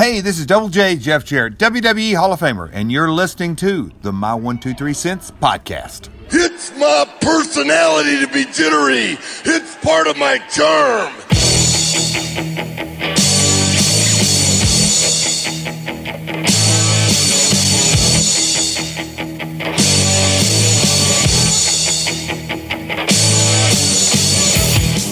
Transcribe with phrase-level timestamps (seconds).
[0.00, 3.90] Hey, this is Double J Jeff Jarrett, WWE Hall of Famer, and you're listening to
[4.00, 6.08] the My One Two Three Cents podcast.
[6.30, 9.18] It's my personality to be jittery.
[9.44, 11.12] It's part of my charm.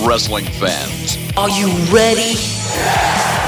[0.09, 3.48] Wrestling fans, Are you ready?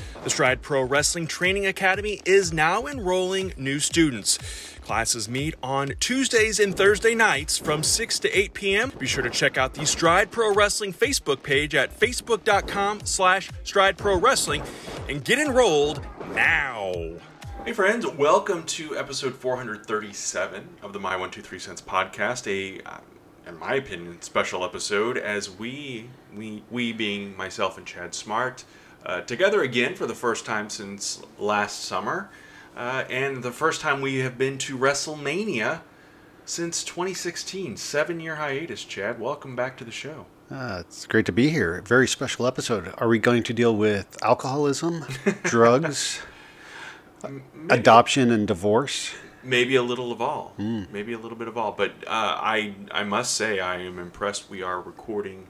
[0.23, 4.37] The Stride Pro Wrestling Training Academy is now enrolling new students.
[4.83, 8.91] Classes meet on Tuesdays and Thursday nights from 6 to 8 p.m.
[8.99, 13.97] Be sure to check out the Stride Pro Wrestling Facebook page at facebook.com slash stride
[13.97, 14.61] pro wrestling
[15.09, 16.05] and get enrolled
[16.35, 16.93] now.
[17.65, 22.99] Hey friends, welcome to episode 437 of the My 123 Cents podcast, a uh,
[23.47, 28.63] in my opinion, special episode as we, we, we being myself and Chad Smart,
[29.05, 32.29] uh, together again for the first time since last summer,
[32.75, 35.81] uh, and the first time we have been to WrestleMania
[36.45, 37.77] since 2016.
[37.77, 39.19] Seven year hiatus, Chad.
[39.19, 40.25] Welcome back to the show.
[40.49, 41.81] Uh, it's great to be here.
[41.85, 42.93] Very special episode.
[42.97, 45.05] Are we going to deal with alcoholism,
[45.43, 46.19] drugs,
[47.69, 49.13] adoption, and divorce?
[49.43, 50.53] Maybe a little of all.
[50.57, 51.71] Maybe a little bit of all.
[51.71, 54.49] But uh, I I must say I am impressed.
[54.49, 55.47] We are recording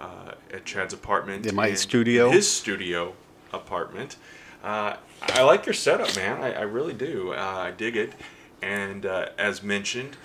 [0.00, 2.30] uh, at Chad's apartment In my and studio?
[2.30, 3.14] his studio
[3.52, 4.16] apartment.
[4.62, 6.42] Uh, I like your setup, man.
[6.42, 7.32] I, I really do.
[7.32, 8.12] Uh, I dig it.
[8.62, 10.16] And uh, as mentioned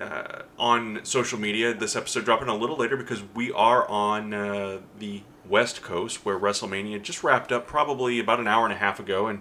[0.00, 4.78] uh, on social media, this episode dropping a little later because we are on uh,
[4.98, 8.98] the West Coast where WrestleMania just wrapped up probably about an hour and a half
[8.98, 9.40] ago, and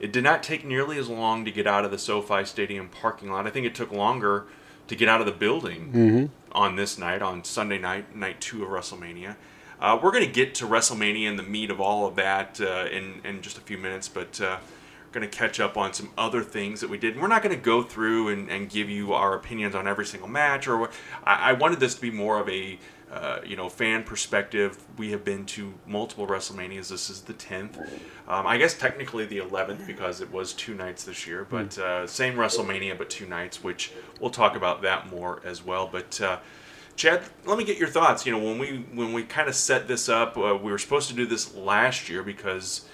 [0.00, 3.30] it did not take nearly as long to get out of the SoFi Stadium parking
[3.30, 3.46] lot.
[3.46, 4.46] I think it took longer
[4.88, 8.70] to get out of the building on this night, on Sunday night, night two of
[8.70, 9.36] WrestleMania.
[9.80, 12.86] Uh, we're going to get to WrestleMania and the meat of all of that uh,
[12.90, 14.58] in, in just a few minutes, but uh,
[15.06, 17.14] we're going to catch up on some other things that we did.
[17.14, 20.06] And we're not going to go through and, and give you our opinions on every
[20.06, 20.66] single match.
[20.68, 20.90] Or
[21.24, 22.78] I, I wanted this to be more of a
[23.14, 24.82] uh, you know fan perspective.
[24.98, 26.88] We have been to multiple WrestleManias.
[26.88, 27.78] This is the tenth.
[28.26, 31.46] Um, I guess technically the eleventh because it was two nights this year.
[31.48, 35.88] But uh, same WrestleMania, but two nights, which we'll talk about that more as well.
[35.90, 36.38] But uh,
[36.96, 38.24] Chad, let me get your thoughts.
[38.24, 41.08] You know, when we when we kind of set this up, uh, we were supposed
[41.08, 42.86] to do this last year because,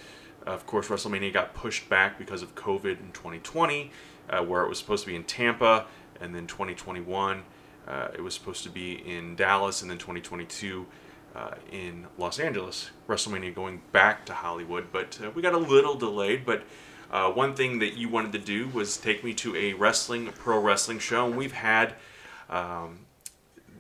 [0.47, 3.91] of course, WrestleMania got pushed back because of COVID in 2020,
[4.31, 5.87] uh, where it was supposed to be in Tampa,
[6.21, 7.43] and then 2021
[7.91, 10.87] uh, it was supposed to be in Dallas, and then 2022
[11.35, 12.91] uh, in Los Angeles.
[13.09, 16.45] WrestleMania going back to Hollywood, but uh, we got a little delayed.
[16.45, 16.63] But
[17.11, 20.61] uh, one thing that you wanted to do was take me to a wrestling pro
[20.61, 21.95] wrestling show, and we've had.
[22.49, 23.01] Um,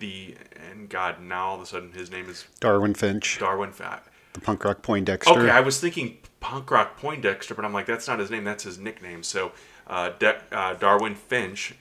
[0.01, 0.35] the
[0.71, 4.05] and God now all of a sudden his name is Darwin Finch, Darwin Fat.
[4.33, 5.31] the punk rock Poindexter.
[5.39, 8.45] Okay, I was thinking punk rock Poindexter, but I'm like that's not his name.
[8.45, 9.23] That's his nickname.
[9.23, 9.53] So
[9.87, 11.75] uh, De- uh, Darwin Finch,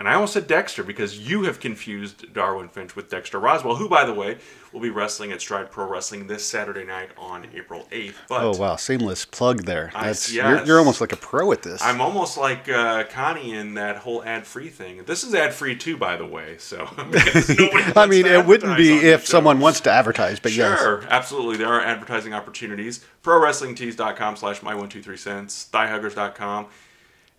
[0.00, 3.86] and I almost said Dexter because you have confused Darwin Finch with Dexter Roswell, who
[3.86, 4.38] by the way
[4.72, 8.14] will be wrestling at Stride Pro Wrestling this Saturday night on April 8th.
[8.26, 9.90] But oh wow, seamless plug there.
[9.94, 10.32] I- yes.
[10.32, 11.82] you're, you're almost like a pro at this.
[11.82, 15.04] I'm almost like uh, Connie in that whole ad-free thing.
[15.04, 16.56] This is ad-free too, by the way.
[16.56, 20.80] So I mean, it wouldn't be if someone wants to advertise, but yes.
[20.80, 21.58] Sure, absolutely.
[21.58, 23.04] There are advertising opportunities.
[23.22, 26.68] ProWrestlingTees.com slash my123cents, ThighHuggers.com,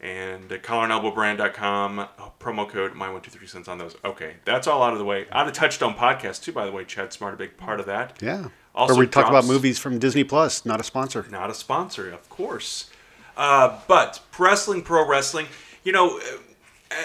[0.02, 2.08] and collarandelbowbrand.com.
[2.20, 3.96] Oh, promo code my123cents on those.
[4.04, 5.28] Okay, that's all out of the way.
[5.32, 6.84] Out of Touchstone Podcast, too, by the way.
[6.84, 8.18] Chad Smart, a big part of that.
[8.22, 8.50] Yeah.
[8.74, 11.26] Also or we talk about movies from Disney Plus, not a sponsor.
[11.30, 12.90] Not a sponsor, of course.
[13.38, 15.48] Uh, but wrestling, pro wrestling,
[15.84, 16.20] you know,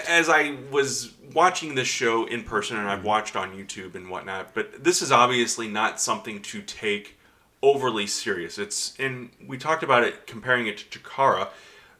[0.07, 4.53] as I was watching this show in person, and I've watched on YouTube and whatnot,
[4.53, 7.17] but this is obviously not something to take
[7.61, 8.57] overly serious.
[8.57, 11.49] It's and we talked about it comparing it to Chikara,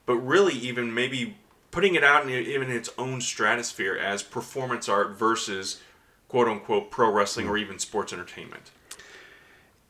[0.07, 1.37] but really even maybe
[1.69, 5.81] putting it out in even its own stratosphere as performance art versus
[6.27, 8.71] quote unquote pro wrestling or even sports entertainment.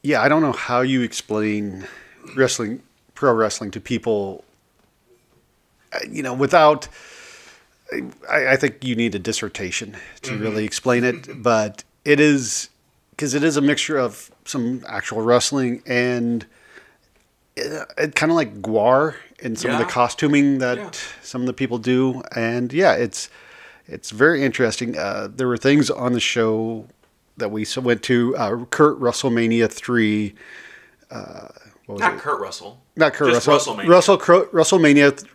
[0.02, 1.88] Yeah, I don't know how you explain
[2.36, 2.84] wrestling,
[3.16, 4.44] pro wrestling to people,
[5.94, 6.90] uh, you know, without.
[8.30, 12.68] I, I think you need a dissertation to really explain it, but it is
[13.12, 16.46] because it is a mixture of some actual wrestling and
[17.58, 20.92] it, kind of like GWAR in some of the costuming that Yeah.
[21.22, 23.30] some of the people do, and yeah, it's
[23.88, 24.98] it's very interesting.
[24.98, 26.88] Uh, there were things on the show
[27.38, 28.36] that we went to.
[28.36, 30.34] Uh, Kurt WrestleMania three.
[31.12, 31.48] Uh,
[31.86, 32.20] what was Not it?
[32.20, 32.82] Kurt Russell.
[32.96, 33.76] Not Kurt Just Russell.
[33.76, 33.88] WrestleMania.
[33.88, 34.46] Russell Crowe.
[34.48, 35.26] WrestleMania.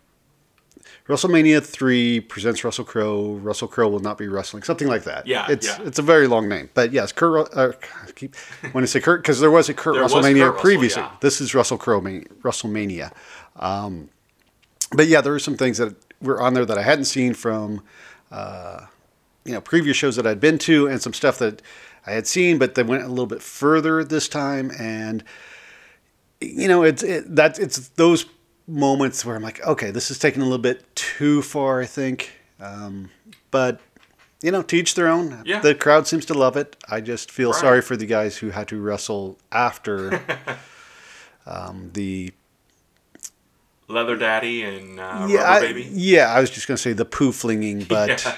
[1.08, 3.34] WrestleMania three presents Russell Crowe.
[3.34, 4.62] Russell Crowe will not be wrestling.
[4.62, 5.26] Something like that.
[5.26, 5.84] Yeah, it's yeah.
[5.84, 7.48] it's a very long name, but yes, Kurt.
[7.56, 7.72] Uh,
[8.06, 8.36] I keep
[8.70, 11.02] when I say Kurt because there was a Kurt There WrestleMania Kurt Russell, previously.
[11.02, 11.10] yeah.
[11.20, 13.12] This is Russell Crowe WrestleMania.
[13.56, 14.10] Um,
[14.92, 17.82] but yeah, there were some things that were on there that I hadn't seen from
[18.30, 18.86] uh,
[19.44, 21.62] you know previous shows that I'd been to, and some stuff that
[22.06, 25.24] I had seen, but they went a little bit further this time, and
[26.42, 28.26] you know, it's it, that it's those
[28.72, 32.32] moments where I'm like, okay, this is taking a little bit too far, I think.
[32.60, 33.10] Um,
[33.50, 33.80] but
[34.42, 35.42] you know, to each their own.
[35.46, 35.60] Yeah.
[35.60, 36.76] The crowd seems to love it.
[36.88, 37.60] I just feel Right.
[37.60, 40.20] sorry for the guys who had to wrestle after
[41.46, 42.32] um, the
[43.88, 45.88] Leather Daddy and uh, yeah, Rubber I, Baby.
[45.92, 46.32] yeah.
[46.32, 48.34] I was just gonna say the poo flinging, but Yeah.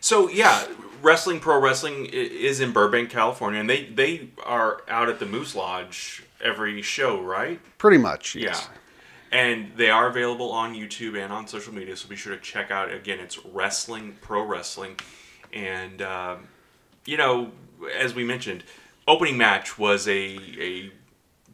[0.00, 0.66] So yeah,
[1.02, 5.54] wrestling pro wrestling is in Burbank, California, and they they are out at the Moose
[5.54, 7.60] Lodge every show, right?
[7.78, 8.34] pretty much.
[8.34, 8.58] Yeah.
[9.32, 12.72] And they are available on YouTube and on social media, so be sure to check
[12.72, 12.92] out.
[12.92, 14.96] Again, it's Wrestling Pro Wrestling.
[15.52, 16.48] And, um,
[17.06, 17.52] you know,
[17.96, 18.64] as we mentioned,
[19.06, 20.90] opening match was a, a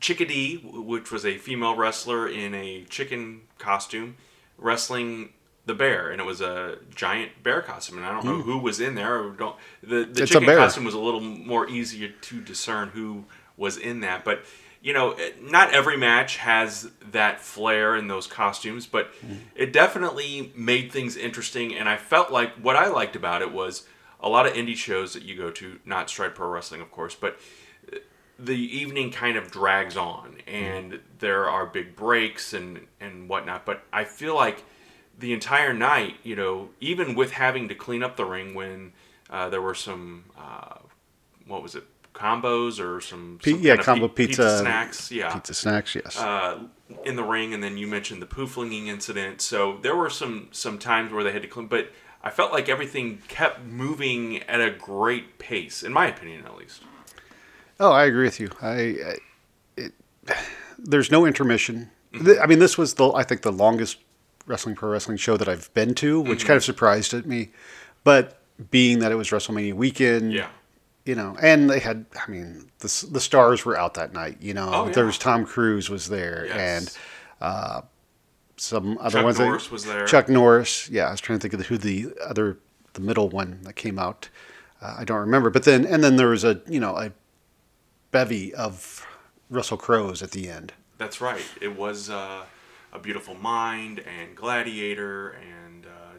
[0.00, 4.16] Chickadee, which was a female wrestler in a chicken costume,
[4.56, 5.30] wrestling
[5.66, 6.10] the bear.
[6.10, 7.98] And it was a giant bear costume.
[7.98, 9.22] And I don't know who was in there.
[9.22, 10.22] Or don't, the the Hmm.
[10.22, 13.24] It's chicken costume was a little more easier to discern who
[13.56, 14.24] was in that.
[14.24, 14.44] But
[14.86, 19.10] you know, not every match has that flair in those costumes, but
[19.56, 21.74] it definitely made things interesting.
[21.74, 23.82] And I felt like what I liked about it was
[24.20, 27.16] a lot of indie shows that you go to, not Stride Pro Wrestling, of course,
[27.16, 27.40] but
[28.38, 33.82] the evening kind of drags on and there are big breaks and and whatnot but
[33.94, 34.62] i feel like
[35.18, 38.92] the entire night you know even with having to clean up the ring when
[39.30, 40.76] uh, there were some uh,
[41.46, 41.84] what was it
[42.16, 46.18] combos or some, some yeah, combo pi- pizza- snacks yeah Pizza snacks, yes.
[46.18, 46.58] uh,
[47.04, 49.40] in the ring, and then you mentioned the poo flinging incident.
[49.40, 51.90] So there were some some times where they had to clean, but
[52.22, 56.82] I felt like everything kept moving at a great pace, in my opinion, at least.
[57.78, 58.50] Oh, I agree with you.
[58.62, 59.16] I, I
[59.76, 59.92] it,
[60.78, 61.90] there's no intermission.
[62.12, 63.98] Th- I mean, this was the I think the longest
[64.46, 66.46] wrestling pro wrestling show that I've been to, which Mm-hmm.
[66.46, 67.50] kind of surprised at me.
[68.04, 68.38] But
[68.70, 70.48] being that it was WrestleMania weekend, Yeah.
[71.06, 74.38] You know, and they had, I mean, the the stars were out that night.
[74.40, 74.92] You know, Oh, yeah.
[74.92, 76.56] there was Tom Cruise was there, Yes.
[76.58, 76.98] and
[77.40, 77.80] uh,
[78.56, 79.36] some other Chuck ones.
[79.38, 80.06] that- Norris was there.
[80.06, 80.88] Chuck Norris.
[80.90, 82.58] Yeah, I was trying to think of who the other,
[82.94, 84.28] the middle one that came out.
[84.82, 85.48] Uh, I don't remember.
[85.50, 87.12] But then, and then there was a, you know, a
[88.10, 89.06] bevy of
[89.50, 90.72] Russell Crowe's at the end.
[90.98, 91.42] That's right.
[91.60, 92.44] It was uh,
[92.92, 95.75] a beautiful mind and Gladiator and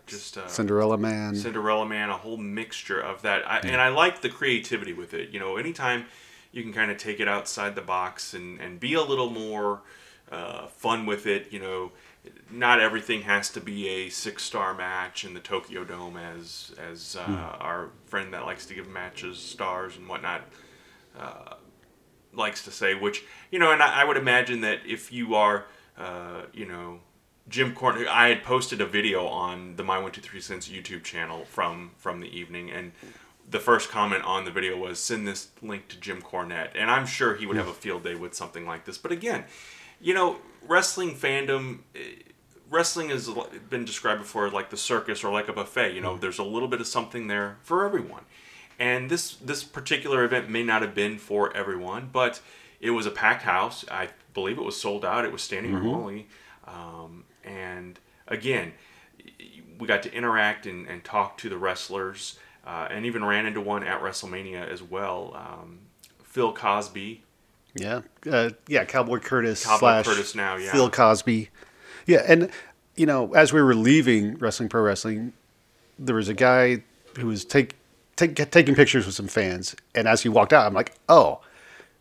[0.08, 1.36] just uh, Cinderella Man.
[1.36, 3.48] Cinderella Man, a whole mixture of that.
[3.48, 5.30] I, And I like the creativity with it.
[5.30, 6.06] You know, anytime
[6.52, 9.82] you can kind of take it outside the box and, and be a little more
[10.32, 11.92] uh, fun with it, you know,
[12.52, 17.16] not everything has to be a six star match in the Tokyo Dome, as as
[17.16, 17.22] uh,
[17.60, 20.42] our friend that likes to give matches stars and whatnot
[21.18, 21.56] uh,
[22.34, 22.96] likes to say.
[22.96, 25.66] Which you know, and I, I would imagine that if you are,
[25.98, 27.00] uh, you know,
[27.50, 31.04] Jim Cornette, I had posted a video on the My One Two Three Cents YouTube
[31.04, 32.92] channel from from the evening, and
[33.50, 37.06] the first comment on the video was send this link to Jim Cornette, and I'm
[37.06, 38.98] sure he would have a field day with something like this.
[38.98, 39.46] But again,
[40.02, 40.38] you know,
[40.68, 41.80] wrestling fandom.
[41.96, 42.00] eh,
[42.70, 43.30] Wrestling has
[43.70, 45.94] been described before like the circus or like a buffet.
[45.94, 48.24] You know, there's a little bit of something there for everyone.
[48.78, 52.42] And this this particular event may not have been for everyone, but
[52.82, 53.86] it was a packed house.
[53.90, 55.24] I believe it was sold out.
[55.24, 56.28] It was standing room only.
[56.68, 58.74] Um, and again,
[59.80, 63.62] we got to interact and, and talk to the wrestlers, uh, and even ran into
[63.62, 65.34] one at WrestleMania as well.
[65.36, 65.80] Um,
[66.24, 67.24] Phil Cosby,
[67.74, 68.02] Yeah,
[68.32, 70.72] uh, yeah, Cowboy Curtis Cowboy slash Curtis now, yeah.
[70.72, 71.50] Phil Cosby.
[72.06, 72.50] Yeah, and
[72.96, 75.34] you know, as we were leaving Wrestling Pro Wrestling,
[76.00, 76.84] there was a guy
[77.18, 77.76] who was take,
[78.16, 81.42] take taking pictures with some fans, and as he walked out, I'm like, oh,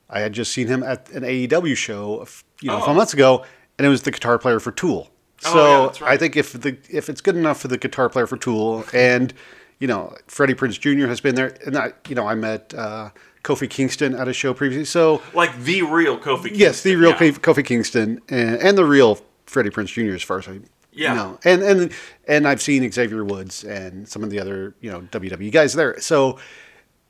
[0.09, 2.27] I had just seen him at an AEW show,
[2.61, 2.85] you know, a Oh.
[2.85, 3.45] few months ago,
[3.79, 5.11] and it was the guitar player for Tool.
[5.45, 6.13] Oh, So yeah, that's right.
[6.13, 9.33] I think if the if it's good enough for the guitar player for Tool, and
[9.79, 11.07] you know, Freddie Prinze Jr.
[11.07, 13.11] has been there, and I, you know, I met uh,
[13.45, 15.21] Kofi Kingston at a show previously, so.
[15.35, 16.45] like the real Kofi.
[16.45, 16.55] Kingston.
[16.55, 17.19] Yes, the real yeah.
[17.19, 20.15] Kofi Kofi Kingston and, and the real Freddie Prinze Jr.
[20.15, 20.61] as far as I
[20.93, 21.13] Yeah.
[21.15, 21.39] know.
[21.45, 21.93] And and
[22.27, 26.01] and I've seen Xavier Woods and some of the other you know WWE guys there.
[26.01, 26.39] So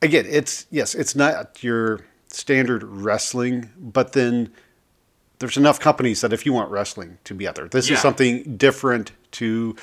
[0.03, 4.51] again, it's yes, it's not your standard wrestling, but then
[5.39, 7.95] there's enough companies that if you want wrestling to be out there, this Yeah.
[7.97, 9.77] is something different to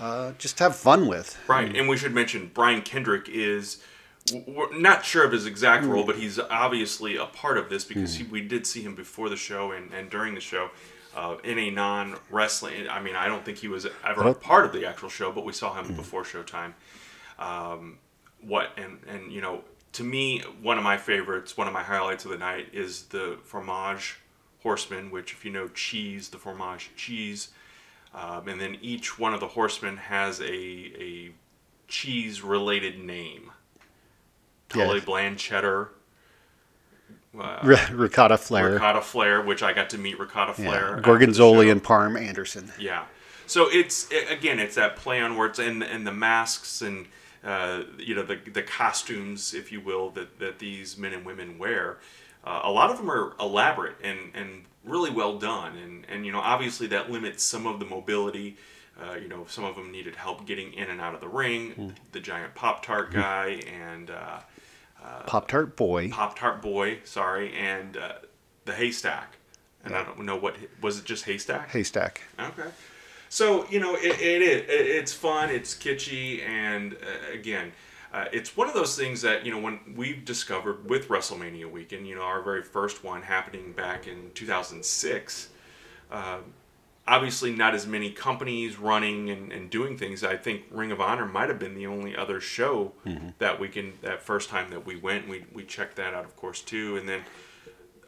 [0.00, 1.38] uh, just have fun with.
[1.48, 3.82] Right, and we should mention Brian Kendrick is
[4.46, 8.14] we're not sure of his exact role, but he's obviously a part of this because
[8.16, 10.70] he, we did see him before the show and, and during the show
[11.16, 12.88] uh, in a non wrestling.
[12.88, 15.44] I mean, I don't think he was ever a part of the actual show, but
[15.44, 16.72] we saw him before Showtime.
[17.38, 17.98] Um,
[18.40, 22.24] what and and you know, to me, one of my favorites, one of my highlights
[22.24, 24.18] of the night is the fromage
[24.62, 27.48] horseman, which if you know cheese, the fromage cheese.
[28.14, 31.32] Um, and then each one of the horsemen has a, a
[31.88, 33.52] cheese related name.
[34.68, 35.04] Tully Yeah.
[35.04, 35.88] Blancheddar,
[37.38, 40.68] R- ricotta flair, Ricotta Flair, which I got to meet Ricotta yeah.
[40.68, 40.96] Flair.
[40.96, 42.70] the gorgonzola and parm Anderson.
[42.78, 43.04] Yeah.
[43.46, 47.06] So it's again, it's that play on words and and the masks and
[47.44, 51.58] uh, you know the the costumes, if you will, that that these men and women
[51.58, 51.98] wear.
[52.44, 56.32] Uh, a lot of them are elaborate and and really well done, and and you
[56.32, 58.56] know obviously that limits some of the mobility.
[59.00, 61.94] Uh, you know, some of them needed help getting in and out of the ring.
[62.12, 64.40] The giant Pop Tart guy and uh,
[65.26, 66.08] Pop Tart Boy.
[66.10, 68.12] Pop Tart boy, sorry, and uh,
[68.64, 69.36] the haystack.
[69.84, 71.04] And I don't know what was it.
[71.04, 71.70] Just haystack?
[71.70, 72.20] Haystack.
[72.38, 72.68] Okay.
[73.28, 74.62] So you know, it, it is.
[74.62, 75.50] It, it's fun.
[75.50, 77.72] It's kitschy, and uh, again,
[78.12, 82.06] uh, it's one of those things that you know when we've discovered with WrestleMania weekend.
[82.06, 85.48] You know, our very first one happening back in 2006.
[86.10, 86.38] Uh,
[87.08, 90.22] obviously, not as many companies running and, and doing things.
[90.22, 92.92] I think Ring of Honor might have been the only other show
[93.38, 93.94] that weekend.
[94.02, 97.08] That first time that we went, we we checked that out, of course, too, and
[97.08, 97.22] then.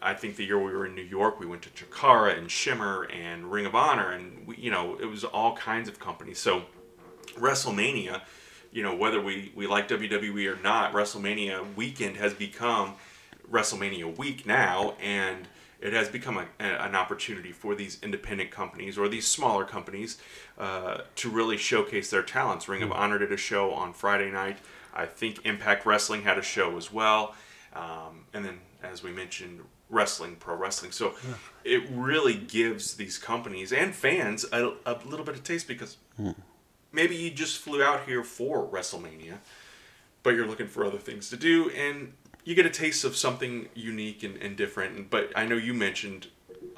[0.02, 3.04] I think the year we were in New York, we went to Chikara and Shimmer
[3.04, 6.38] and Ring of Honor, and we, you know it was all kinds of companies.
[6.38, 6.64] So
[7.38, 8.20] WrestleMania,
[8.74, 12.94] you know whether we we like WWE or not, WrestleMania weekend has become
[13.50, 15.48] WrestleMania week now, and
[15.80, 20.18] it has become a, a- an opportunity for these independent companies or these smaller companies
[20.58, 22.68] uh, to really showcase their talents.
[22.68, 24.58] Ring of Honor did a show on Friday night.
[24.94, 27.34] I think Impact Wrestling had a show as well.
[27.74, 30.92] Um, and then, as we mentioned, wrestling, pro wrestling.
[30.92, 31.14] So
[31.64, 35.96] it really gives these companies and fans a, a little bit of taste because
[36.94, 39.38] maybe you just flew out here for WrestleMania,
[40.22, 43.68] but you're looking for other things to do, and you get a taste of something
[43.74, 45.10] unique and, and different.
[45.10, 46.28] But I know you mentioned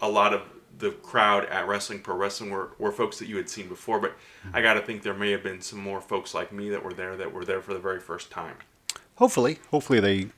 [0.01, 0.43] a lot of
[0.79, 4.13] the crowd at Wrestling Pro Wrestling were, were folks that you had seen before, but
[4.13, 4.57] mm-hmm.
[4.57, 6.93] I got to think there may have been some more folks like me that were
[6.93, 8.57] there that were there for the very first time.
[9.17, 10.29] Hopefully, hopefully they,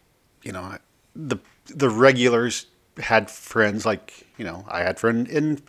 [0.43, 0.79] you know,
[1.15, 2.67] the the regulars
[2.99, 5.63] had friends like you know I had friend in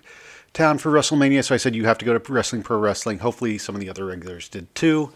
[0.54, 3.20] town for WrestleMania, so I said you have to go to Wrestling Pro Wrestling.
[3.20, 5.12] Hopefully, some of the other regulars did too.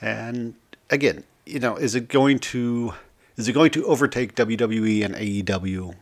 [0.00, 0.54] And
[0.90, 2.94] again, you know, is it going to
[3.36, 5.94] is it going to overtake WWE and AEW?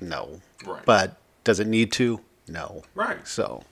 [0.00, 0.40] No.
[0.64, 0.84] Right.
[0.84, 2.20] But does it need to?
[2.48, 2.82] No.
[2.94, 3.26] Right.
[3.26, 3.64] So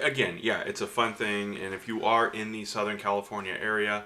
[0.00, 4.04] again, yeah, it's a fun thing, and if you are in the Southern California area,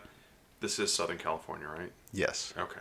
[0.60, 1.92] this is Southern California, right?
[2.12, 2.54] yes.
[2.56, 2.80] Okay.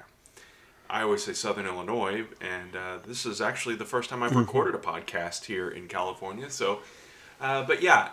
[0.90, 4.76] I always say Southern Illinois, and uh, this is actually the first time I've recorded
[4.76, 6.50] a podcast here in California.
[6.50, 6.80] So,
[7.42, 8.10] uh, but yeah,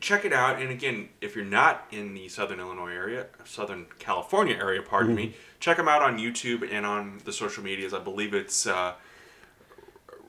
[0.00, 0.60] check it out.
[0.60, 5.34] And again, if you're not in the Southern Illinois area, Southern California area, pardon me,
[5.58, 7.92] check them out on YouTube and on the social medias.
[7.92, 8.94] I believe it's uh,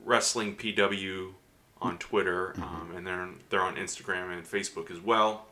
[0.03, 1.33] Wrestling PW
[1.81, 5.45] on Twitter, um, and they're they're on Instagram and Facebook as well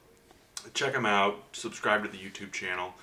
[0.74, 1.44] check them out.
[1.54, 2.94] Subscribe to the YouTube channel.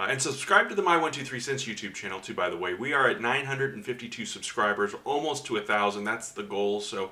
[0.00, 2.32] Uh, and subscribe to the My One Two Three Cents YouTube channel too.
[2.32, 6.04] By the way, we are at 952 subscribers, almost to a thousand.
[6.04, 6.80] That's the goal.
[6.80, 7.10] So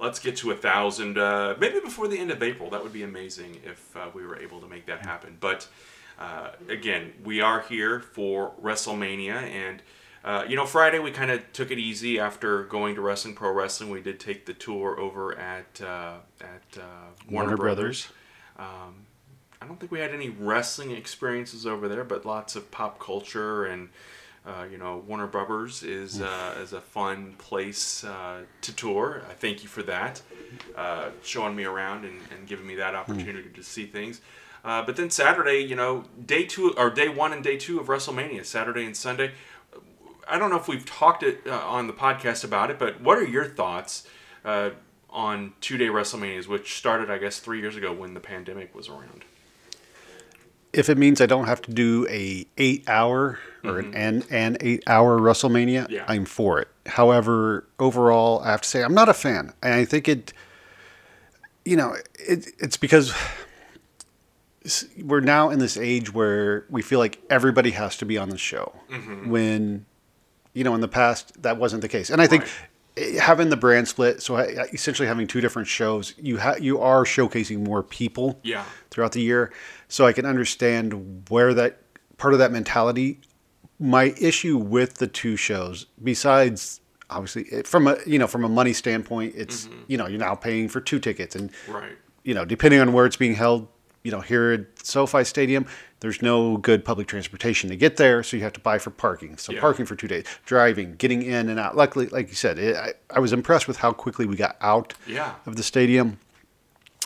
[0.00, 2.70] let's get to a thousand, uh, maybe before the end of April.
[2.70, 5.36] That would be amazing if uh, we were able to make that happen.
[5.38, 5.68] But
[6.18, 9.80] uh, again, we are here for WrestleMania, and
[10.24, 13.52] uh, you know, Friday we kind of took it easy after going to Wrestling Pro
[13.52, 13.90] Wrestling.
[13.90, 16.82] We did take the tour over at uh, at uh,
[17.30, 18.08] Warner, Warner Brothers.
[18.08, 18.08] Brothers.
[18.58, 19.03] Um,
[19.64, 23.64] I don't think we had any wrestling experiences over there, but lots of pop culture
[23.64, 23.88] and
[24.46, 29.22] uh, you know Warner Brothers is uh, is a fun place uh, to tour.
[29.30, 30.20] I thank you for that,
[30.76, 34.20] uh, showing me around and, and giving me that opportunity to see things.
[34.62, 37.86] Uh, but then Saturday, you know, day two or day one and day two of
[37.86, 39.30] WrestleMania, Saturday and Sunday.
[40.28, 43.16] I don't know if we've talked it uh, on the podcast about it, but what
[43.16, 44.06] are your thoughts
[44.44, 44.70] uh,
[45.08, 48.90] on two day WrestleManias, which started, I guess, three years ago when the pandemic was
[48.90, 49.24] around?
[50.74, 53.96] If it means I don't have to do a eight hour or an, mm-hmm.
[53.96, 56.04] an an eight hour WrestleMania, Yeah.
[56.08, 56.68] I'm for it.
[56.86, 60.32] However, overall, I have to say I'm not a fan, and I think it,
[61.64, 63.14] you know, it, it's because
[65.02, 68.38] we're now in this age where we feel like everybody has to be on the
[68.38, 68.74] show.
[68.90, 69.30] Mm-hmm.
[69.30, 69.86] When
[70.52, 72.44] you know, in the past that wasn't the case, and I think
[73.18, 77.04] having the brand split, so eh, essentially having two different shows, you ha- you are
[77.04, 78.64] showcasing more people Yeah.
[78.90, 79.52] throughout the year.
[79.88, 81.80] So I can understand where that
[82.18, 83.20] part of that mentality.
[83.80, 88.48] My issue with the two shows, besides obviously it- from a you know from a
[88.48, 91.92] money standpoint, it's you know you're now paying for two tickets, and Right.
[92.22, 93.66] you know depending on where it's being held,
[94.04, 95.66] you know here at SoFi Stadium,
[96.04, 99.38] there's no good public transportation to get there, so you have to buy for parking.
[99.38, 99.60] So Yeah.
[99.62, 101.76] parking for two days, driving, getting in and out.
[101.78, 104.92] Luckily, like you said, it, I, I was impressed with how quickly we got out
[105.06, 105.32] Yeah.
[105.46, 106.18] of the stadium.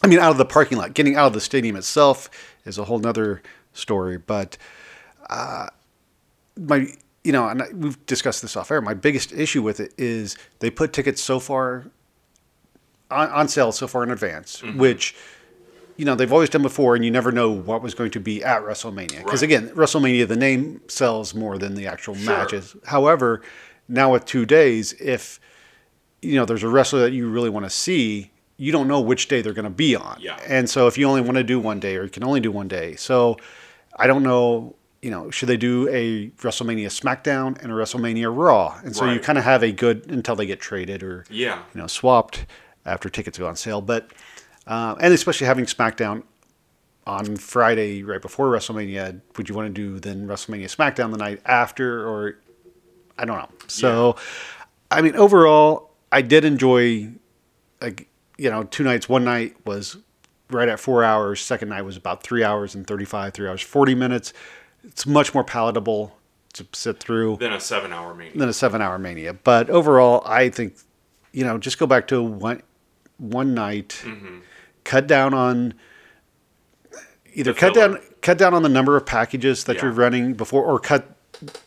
[0.03, 0.95] I mean, out of the parking lot.
[0.95, 2.29] Getting out of the stadium itself
[2.65, 3.41] is a whole nother
[3.73, 4.19] story.
[4.19, 4.59] But
[5.31, 5.69] uh,
[6.57, 6.89] my,
[7.23, 8.81] you know, and I- we've discussed this off air.
[8.81, 11.85] My biggest issue with it is they put tickets so far
[13.13, 15.15] on, on sale so far in advance, which
[15.99, 18.43] you know they've always done before, and you never know what was going to be
[18.43, 19.19] at WrestleMania.
[19.25, 19.51] Because Right.
[19.51, 22.75] again, WrestleMania, the name sells more than the actual matches.
[22.87, 23.43] However,
[23.89, 25.39] now with two days, if
[26.23, 29.29] you know there's a wrestler that you really want to see, you don't know which
[29.29, 30.17] day they're going to be on.
[30.21, 30.39] Yeah.
[30.47, 32.51] And so if you only want to do one day, or you can only do
[32.53, 33.37] one day, so
[33.97, 34.75] I don't know.
[35.01, 38.81] You know, should they do a WrestleMania SmackDown and a WrestleMania Raw?
[38.85, 41.63] And so you kind of have a good until they get traded or Yeah.
[41.73, 42.47] you know swapped
[42.85, 43.81] after tickets go on sale.
[43.81, 44.11] But
[44.69, 46.23] uh, and especially having SmackDown
[47.07, 51.41] on Friday right before WrestleMania, would you want to do then WrestleMania SmackDown the night
[51.45, 52.39] after, or
[53.19, 53.49] I don't know.
[53.67, 54.15] So,
[54.91, 57.11] I mean, overall, I did enjoy.
[57.81, 59.09] Like you know, two nights.
[59.09, 59.97] One night was
[60.51, 61.41] right at four hours.
[61.41, 64.33] Second night was about three hours and thirty-five, three hours forty minutes.
[64.83, 66.17] It's much more palatable
[66.55, 68.39] to sit through Then a seven-hour meeting.
[68.39, 69.33] than a seven hour mania.
[69.35, 70.75] But overall, I think,
[71.33, 72.63] you know, just go back to one
[73.19, 74.03] one night,
[74.89, 75.75] cut down on
[77.35, 79.83] either The cut down cut down on the number of packages that Yeah.
[79.85, 81.15] you're running before, or cut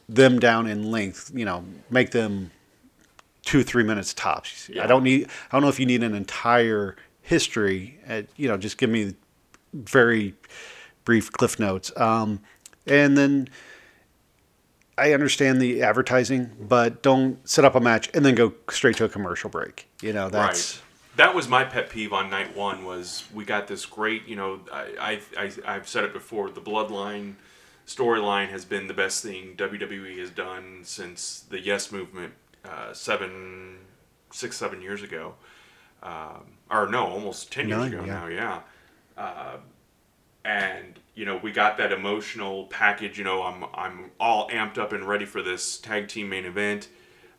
[0.10, 1.32] them down in length.
[1.34, 2.50] You know, make them
[3.46, 4.70] two three minutes tops.
[4.70, 4.84] Yeah.
[4.84, 5.28] I don't need.
[5.28, 8.00] I don't know if you need an entire history.
[8.10, 9.14] Uh, you know, just give me
[9.74, 10.34] very
[11.06, 11.92] brief cliff notes.
[11.96, 12.40] Um,
[12.88, 13.48] and then
[14.98, 19.06] I understand the advertising, but don't set up a match and then go straight to
[19.06, 19.88] a commercial break.
[20.02, 20.84] You know, that's right.
[21.22, 22.84] That was my pet peeve on night one.
[22.84, 26.50] Was we got this great, you know, I, I, I I've said it before.
[26.50, 27.36] The Bloodline
[27.86, 32.34] storyline has been the best thing WWE has done since the Yes movement
[32.66, 33.78] uh, seven,
[34.32, 35.36] six, seven years ago,
[36.02, 38.14] um, or no, almost ten years ago yeah.
[38.14, 38.26] now.
[38.26, 38.60] Yeah.
[39.16, 39.58] Uh,
[40.44, 43.20] and you know we got that emotional package.
[43.20, 46.90] You know, I'm I'm all amped up and ready for this tag team main event,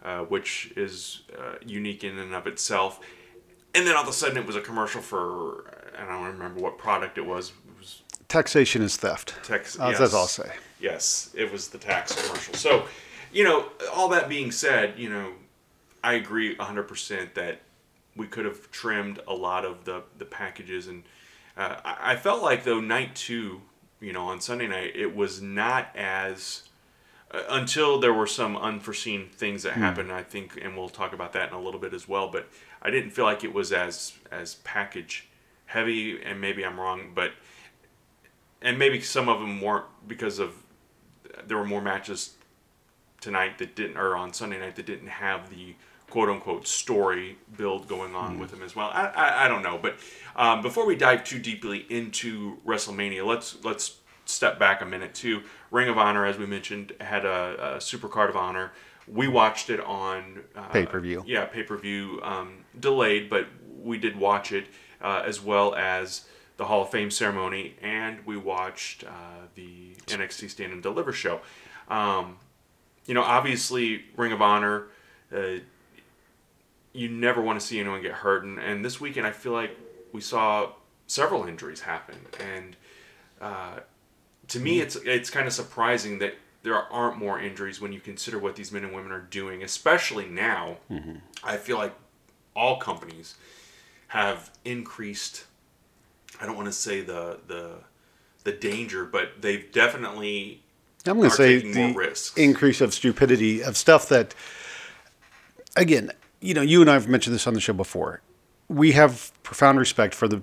[0.04, 3.00] uh, which is uh, unique in and of itself.
[3.74, 5.64] And then all of a sudden, it was a commercial for
[5.98, 7.52] I don't remember what product it was.
[7.68, 9.34] It was taxation is theft.
[9.44, 10.52] Tex- Uh, That's all I'll say.
[10.80, 12.54] Yes, it was the tax commercial.
[12.54, 12.86] So,
[13.32, 15.32] you know, all that being said, you know,
[16.02, 17.60] I agree 100% that
[18.16, 20.88] we could have trimmed a lot of the, the packages.
[20.88, 21.04] And
[21.56, 23.62] uh, I, I felt like, though, night two,
[24.00, 26.62] you know, on Sunday night, it was not as.
[27.30, 31.32] Uh, until there were some unforeseen things that happened, I think, and we'll talk about
[31.34, 32.28] that in a little bit as well.
[32.28, 32.46] But
[32.82, 35.28] I didn't feel like it was as as package
[35.66, 37.32] heavy, and maybe I'm wrong, but
[38.60, 40.54] and maybe some of them weren't because of
[41.46, 42.34] there were more matches
[43.20, 45.74] tonight that didn't or on Sunday night that didn't have the
[46.10, 48.90] quote unquote story build going on with them as well.
[48.92, 49.96] I, I, I don't know, but
[50.36, 55.42] um, before we dive too deeply into WrestleMania, let's let's step back a minute too.
[55.70, 58.72] Ring of Honor, as we mentioned, had a, a Super Card of Honor.
[59.08, 61.24] We watched it on uh, Pay-per-view.
[61.26, 63.46] Yeah, pay per view, um, delayed, but
[63.82, 64.66] we did watch it
[65.00, 70.50] uh, as well as the Hall of Fame ceremony, and we watched uh, the NXT
[70.50, 71.40] Stand and Deliver show.
[71.88, 72.36] Um,
[73.06, 74.86] you know, obviously, Ring of Honor,
[75.34, 75.58] uh,
[76.92, 78.44] you never want to see anyone get hurt.
[78.44, 79.76] And, and this weekend, I feel like
[80.12, 80.70] we saw
[81.06, 82.16] several injuries happen.
[82.38, 82.76] And
[83.40, 83.80] uh,
[84.48, 88.38] to me, it's it's kind of surprising that there aren't more injuries when you consider
[88.38, 90.76] what these men and women are doing, especially now.
[91.42, 91.94] I feel like
[92.54, 93.34] all companies
[94.08, 95.44] have increased.
[96.40, 97.74] I don't want to say the the
[98.44, 100.62] the danger, but they've definitely
[101.06, 104.34] I'm going to say the increase of stupidity of stuff that,
[105.76, 108.20] again, you know, you and I have mentioned this on the show before.
[108.68, 110.42] We have profound respect for the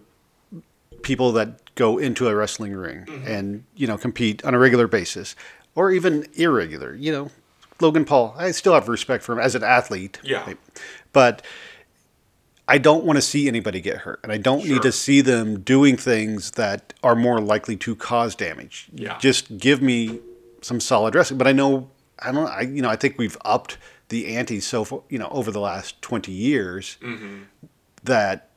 [1.01, 3.27] people that go into a wrestling ring Mm-hmm.
[3.27, 5.35] and you know compete on a regular basis,
[5.75, 6.93] or even irregular.
[6.95, 7.31] You know,
[7.79, 8.35] Logan Paul.
[8.37, 10.19] I still have respect for him as an athlete.
[10.23, 10.53] Yeah.
[11.13, 11.41] but
[12.69, 15.61] I don't want to see anybody get hurt, and I don't need to see them
[15.61, 18.89] doing things that are more likely to cause damage.
[18.93, 19.17] Yeah.
[19.17, 20.19] Just give me
[20.61, 21.39] some solid wrestling.
[21.39, 22.47] But I know I don't.
[22.47, 23.79] I you know I think we've upped
[24.09, 27.39] the ante so far, you know over the last twenty years mm-hmm.
[28.03, 28.49] that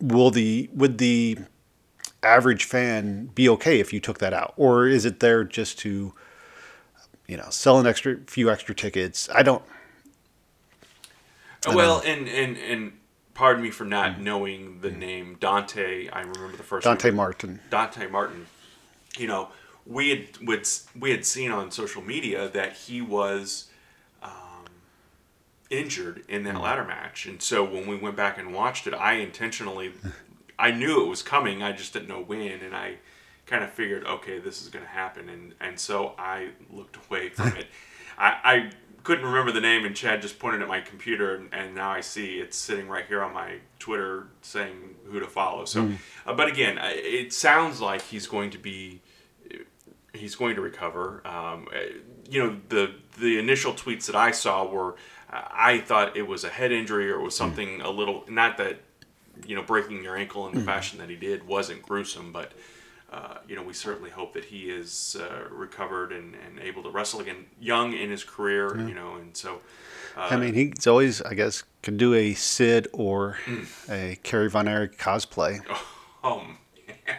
[0.00, 1.36] will the would the
[2.22, 6.14] average fan be okay if you took that out, or is it there just to
[7.28, 9.28] you know sell an extra few extra tickets?
[9.34, 9.62] I don't.
[11.66, 12.92] well, and and and
[13.42, 14.22] pardon me for not hmm.
[14.22, 15.00] knowing the hmm.
[15.00, 16.08] name Dante.
[16.08, 16.84] I remember the first.
[16.84, 17.16] Dante name.
[17.16, 17.60] Martin.
[17.70, 18.46] Dante Martin.
[19.18, 19.48] You know,
[19.84, 23.68] we had would we had seen on social media that he was
[24.22, 24.66] um,
[25.70, 26.62] injured in that hmm.
[26.62, 29.92] ladder match, and so when we went back and watched it, I intentionally,
[30.56, 31.64] I knew it was coming.
[31.64, 32.98] I just didn't know when, and I
[33.46, 37.30] kind of figured, okay, this is going to happen, and and so I looked away
[37.30, 37.66] from it.
[38.16, 38.70] I, I
[39.02, 42.00] couldn't remember the name, and Chad just pointed at my computer, and, and now I
[42.00, 45.64] see it's sitting right here on my Twitter saying who to follow.
[45.64, 45.82] So,
[46.26, 49.00] uh, but again, it sounds like he's going to be
[50.14, 51.26] he's going to recover.
[51.26, 51.80] Um, uh,
[52.28, 54.96] you know, the the initial tweets that I saw were,
[55.32, 58.56] uh, I thought it was a head injury or it was something a little not
[58.58, 58.80] that,
[59.46, 62.52] you know, breaking your ankle in the fashion that he did wasn't gruesome, but.
[63.12, 66.88] Uh, you know, we certainly hope that he is uh, recovered and, and able to
[66.90, 68.74] wrestle again, young in his career.
[68.88, 69.60] You know, and so
[70.16, 73.64] I mean, he's always, I guess, could do a Sid or Hmm.
[73.90, 75.60] a Kerry Von Erich cosplay.
[76.24, 77.16] Oh man,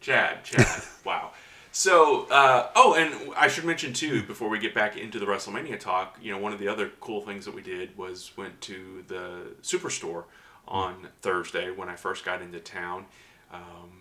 [0.00, 1.30] Chad, Chad, wow.
[1.72, 5.80] So, uh, oh, and I should mention too, before we get back into the WrestleMania
[5.80, 9.04] talk, you know, one of the other cool things that we did was went to
[9.08, 10.24] the Superstore
[10.68, 13.06] on Thursday when I first got into town,
[13.52, 13.95] um,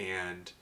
[0.00, 0.52] and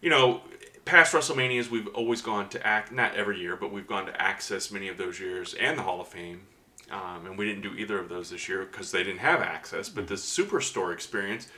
[0.00, 0.42] you know,
[0.84, 4.70] past WrestleManias we've always gone to act not every year, but we've gone to access
[4.70, 6.42] many of those years and the Hall of Fame.
[6.90, 9.88] Um, and we didn't do either of those this year because they didn't have access.
[9.88, 11.48] But the Superstore experience,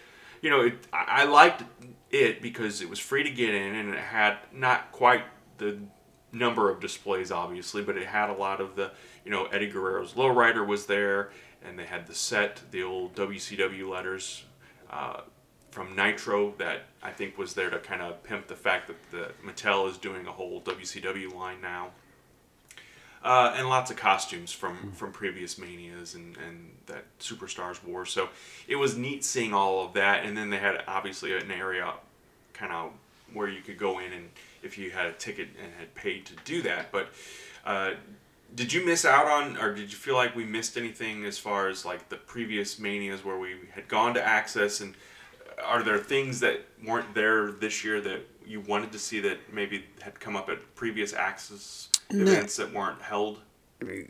[0.40, 1.64] you know, it, I, liked
[2.10, 5.24] it because it was free to get in and it had not quite
[5.58, 5.78] the
[6.30, 8.92] number of displays, obviously, but it had a lot of the,
[9.24, 11.30] you know, Eddie Guerrero's Lowrider was there,
[11.64, 14.44] and they had the set, the old WCW letters
[14.90, 15.22] uh,
[15.76, 19.32] from Nitro that I think was there to kind of pimp the fact that the
[19.46, 21.90] Mattel is doing a whole WCW line now.
[23.22, 28.06] Uh, and lots of costumes from, from previous manias and, and that superstars wore.
[28.06, 28.30] So
[28.66, 30.24] it was neat seeing all of that.
[30.24, 31.92] And then they had obviously an area
[32.54, 32.92] kind of
[33.34, 34.30] where you could go in and
[34.62, 36.90] if you had a ticket and had paid to do that.
[36.90, 37.08] But
[37.66, 37.90] uh,
[38.54, 41.68] did you miss out on, or did you feel like we missed anything as far
[41.68, 44.80] as like the previous manias where we had gone to access?
[44.80, 44.94] And
[45.64, 49.84] are there things that weren't there this year that you wanted to see that maybe
[50.00, 53.40] had come up at previous access events that weren't held?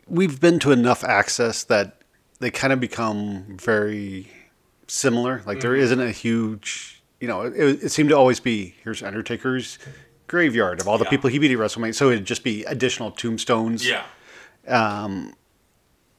[0.07, 2.01] We've been to enough access that
[2.39, 4.31] they kind of become very
[4.87, 5.41] similar.
[5.45, 5.83] Like there mm-hmm.
[5.83, 9.79] isn't a huge, you know, it, it seemed to always be here's Undertaker's
[10.27, 11.09] graveyard of all the Yeah.
[11.09, 11.95] people he beat at WrestleMania.
[11.95, 13.87] So it'd just be additional tombstones.
[13.87, 14.03] Yeah.
[14.67, 15.33] Um,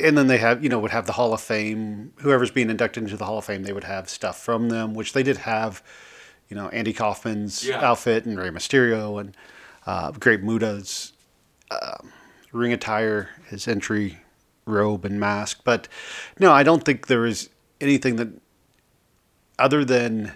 [0.00, 2.12] and then they have you know would have the Hall of Fame.
[2.20, 5.12] Whoever's being inducted into the Hall of Fame, they would have stuff from them, which
[5.12, 5.82] they did have.
[6.48, 7.84] You know, Andy Kaufman's Yeah.
[7.84, 9.36] outfit and Rey Mysterio and
[9.86, 11.12] uh, Great Muta's
[11.70, 12.10] um,
[12.52, 14.18] ring attire, his entry
[14.64, 15.60] robe and mask.
[15.64, 15.88] But
[16.38, 17.50] no, I don't think there is
[17.82, 18.28] anything that
[19.58, 20.32] other than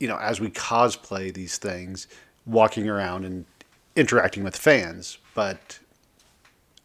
[0.00, 2.08] you know as we cosplay these things,
[2.44, 3.46] walking around and
[3.96, 5.78] interacting with fans, but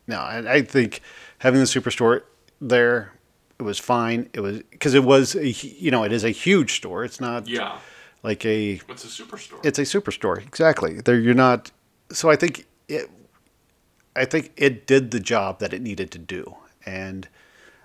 [0.07, 1.01] no, I, I think
[1.39, 2.21] having the superstore
[2.61, 3.13] there,
[3.59, 4.29] it was fine.
[4.33, 7.03] It was because it was a you know it is a huge store.
[7.03, 7.79] It's not Yeah.
[8.23, 9.65] like a It's a superstore.
[9.65, 11.01] it's a superstore exactly.
[11.01, 11.71] There you're not.
[12.11, 13.09] So I think it.
[14.15, 17.27] I think it did the job that it needed to do, and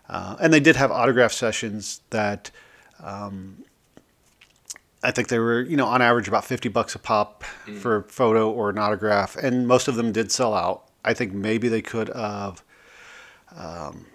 [0.09, 2.51] uh, and they did have autograph sessions that.
[3.03, 3.65] Um,
[5.05, 7.43] I think they were, you know, on average about fifty bucks a pop
[7.81, 10.85] for a photo or an autograph, and most of them did sell out.
[11.05, 12.63] I think maybe they could have
[13.57, 14.07] um,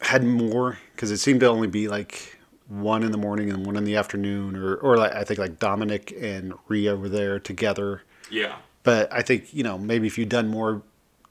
[0.00, 3.76] had more because it seemed to only be like one in the morning and one
[3.76, 8.02] in the afternoon, or or like I think like Dominik and Rhea were there together.
[8.30, 8.56] yeah.
[8.82, 10.82] But I think you know maybe if you'd done more,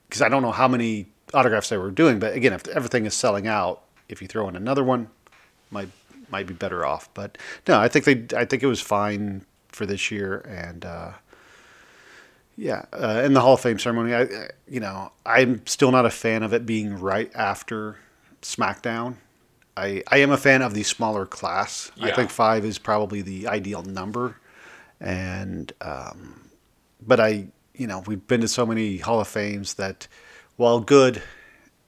[0.07, 2.19] because I don't know how many autographs they were doing.
[2.19, 5.09] But again, if everything is selling out, if you throw in another one,
[5.71, 5.89] might
[6.29, 7.09] might be better off.
[7.13, 11.11] But no, I think they I think it was fine for this year, and uh,
[12.55, 16.09] yeah, uh, in the Hall of Fame ceremony, I you know I'm still not a
[16.09, 17.97] fan of it being right after
[18.41, 19.15] SmackDown.
[19.75, 21.91] I, I am a fan of the smaller class.
[21.99, 24.37] I think five is probably the ideal number,
[24.99, 26.49] and um,
[27.01, 30.07] but I, you know, we've been to so many Hall of Fames that,
[30.57, 31.21] while good,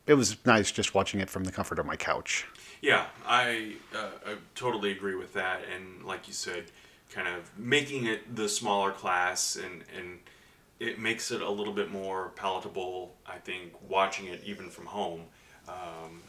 [0.07, 2.47] it was nice just watching it from the comfort of my couch.
[2.81, 5.61] Yeah, I, uh, I totally agree with that.
[5.73, 6.65] And like you said,
[7.09, 10.19] kind of making it the smaller class and, and
[10.79, 15.21] it makes it a little bit more palatable, I think, watching it even from home.
[15.67, 16.21] Um,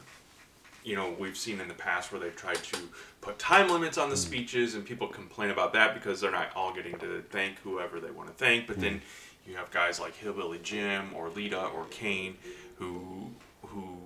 [0.84, 2.78] you know, we've seen in the past where they've tried to
[3.20, 6.72] put time limits on the speeches, and people complain about that because they're not all
[6.72, 8.68] getting to thank whoever they want to thank.
[8.68, 9.02] But then
[9.46, 12.36] you have guys like Hillbilly Jim or Lita or Kane
[12.76, 13.30] who
[13.66, 13.98] who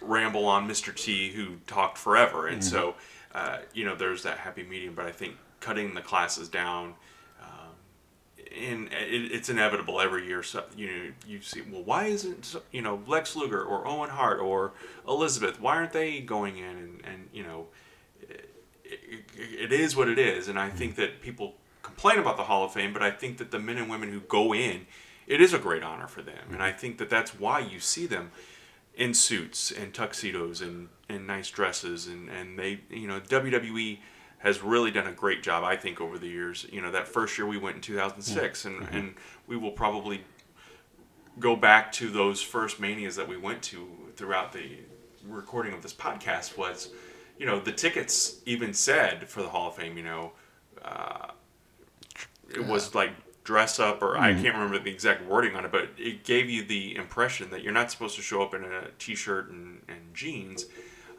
[0.00, 0.94] ramble on Mr.
[0.94, 2.94] T, who talked forever, and so
[3.34, 4.94] uh, you know there's that happy medium.
[4.94, 6.94] But I think cutting the classes down
[8.56, 10.42] and it, it's inevitable every year.
[10.42, 14.40] So you know, you see, well, why isn't you know Lex Luger or Owen Hart
[14.40, 14.72] or
[15.06, 15.60] Elizabeth?
[15.60, 16.76] Why aren't they going in?
[16.76, 17.66] And, and you know,
[18.20, 18.50] it,
[18.84, 20.48] it, it is what it is.
[20.48, 20.78] And I mm-hmm.
[20.78, 23.76] think that people complain about the Hall of Fame, but I think that the men
[23.78, 24.86] and women who go in,
[25.26, 26.52] it is a great honor for them.
[26.52, 26.78] And I mm-hmm.
[26.78, 28.30] think that that's why you see them
[28.98, 33.98] in suits and tuxedos and, and nice dresses and, and they you know WWE
[34.38, 36.66] has really done a great job I think over the years.
[36.70, 38.66] You know that first year we went in 2006 mm.
[38.66, 38.96] and, mm-hmm.
[38.96, 39.14] and
[39.46, 40.22] we will probably
[41.38, 44.78] go back to those first manias that we went to throughout the
[45.24, 46.90] recording of this podcast was
[47.38, 50.32] you know the tickets even said for the Hall of Fame you know
[50.82, 51.28] uh,
[52.54, 53.12] it was like
[53.48, 54.42] dress up or I mm-hmm.
[54.42, 57.72] can't remember the exact wording on it, but it gave you the impression that you're
[57.72, 60.66] not supposed to show up in a t-shirt and, and jeans.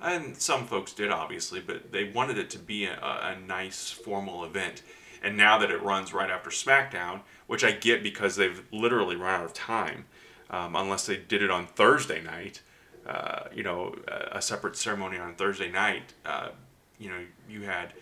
[0.02, 4.46] And some folks did obviously, but they wanted it to be a, a nice formal
[4.46, 4.82] event.
[5.22, 9.42] And now that it runs right after SmackDown, which I get because they've literally run
[9.42, 10.06] out of time,
[10.50, 12.62] um, unless they did it on Thursday night,
[13.06, 16.50] uh, you know, a, separate ceremony on Thursday night, uh,
[16.98, 17.94] you know, you had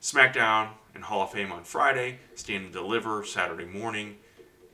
[0.00, 4.16] SmackDown and Hall of Fame on Friday, Stand and Deliver Saturday morning,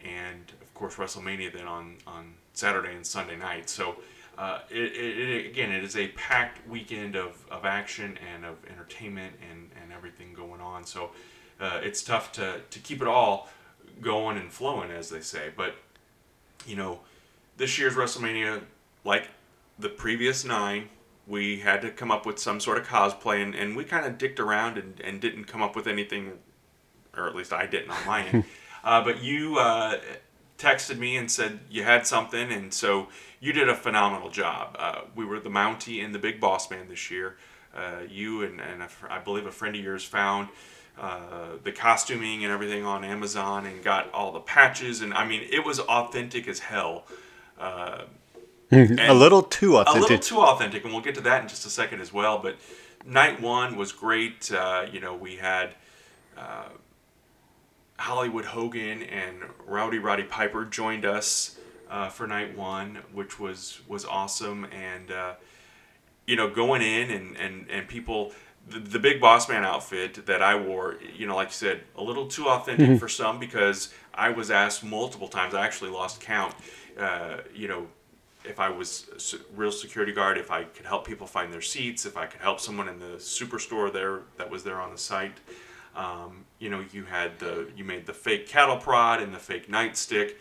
[0.04, 3.68] and of course WrestleMania then on, on Saturday and Sunday night.
[3.68, 3.96] So
[4.38, 8.56] uh, it, it, it, again, it is a packed weekend of, of action and of
[8.70, 10.84] entertainment and, and everything going on.
[10.84, 11.10] So
[11.60, 13.48] uh, it's tough to, to keep it all
[14.00, 15.50] going and flowing, as they say.
[15.54, 15.76] But
[16.66, 17.00] you know,
[17.56, 18.62] this year's WrestleMania,
[19.04, 19.28] like
[19.78, 20.88] the previous nine,
[21.26, 24.18] we had to come up with some sort of cosplay, and, and we kind of
[24.18, 26.32] dicked around and, and didn't come up with anything,
[27.16, 28.44] or at least I didn't on my end.
[28.84, 29.96] Uh, but you uh,
[30.58, 33.06] texted me and said you had something, and so
[33.42, 34.76] you did a phenomenal job.
[34.78, 37.36] Uh, we were the Mountie and the Big Boss Man this year.
[37.74, 40.48] Uh, you and, and a I believe a friend of yours found
[40.98, 45.46] uh, the costuming and everything on Amazon and got all the patches, and I mean,
[45.50, 47.04] it was authentic as hell.
[47.58, 48.04] Uh,
[48.70, 49.96] a little too authentic.
[49.96, 52.38] a little too authentic, and we'll get to that in just a second as well.
[52.38, 52.56] But
[53.04, 54.52] night one was great.
[54.52, 55.74] Uh, you know, we had
[56.38, 56.68] uh,
[57.98, 61.58] Hollywood Hogan and Rowdy Roddy Piper joined us
[61.92, 64.64] uh, for night one, which was was awesome.
[64.64, 65.34] And uh,
[66.26, 68.32] you know, going in and and and people.
[68.68, 72.02] The, the big boss man outfit that I wore, you know, like you said, a
[72.02, 75.52] little too authentic for some because I was asked multiple times.
[75.52, 76.54] I actually lost count.
[76.96, 77.88] Uh, you know,
[78.44, 82.06] if I was a real security guard, if I could help people find their seats,
[82.06, 85.38] if I could help someone in the superstore there that was there on the site.
[85.96, 89.68] Um, you know, you had the you made the fake cattle prod and the fake
[89.68, 90.34] nightstick.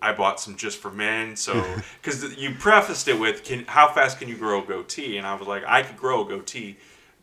[0.00, 1.64] I bought some just for men, so
[2.02, 5.34] because you prefaced it with, "Can how fast can you grow a goatee?" And I
[5.34, 6.76] was like, I could grow a goatee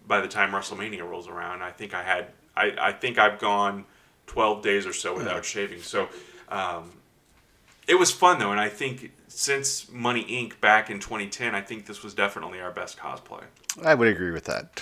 [0.08, 1.62] by the time WrestleMania rolls around.
[1.62, 3.86] I think I had, I, I think I've gone
[4.28, 5.82] twelve days or so without shaving.
[5.82, 6.10] So
[6.50, 6.92] um,
[7.88, 10.60] it was fun though, and I think since Money Inc.
[10.62, 13.44] back in 2010, I think this was definitely our best cosplay.
[13.84, 14.82] I would agree with that.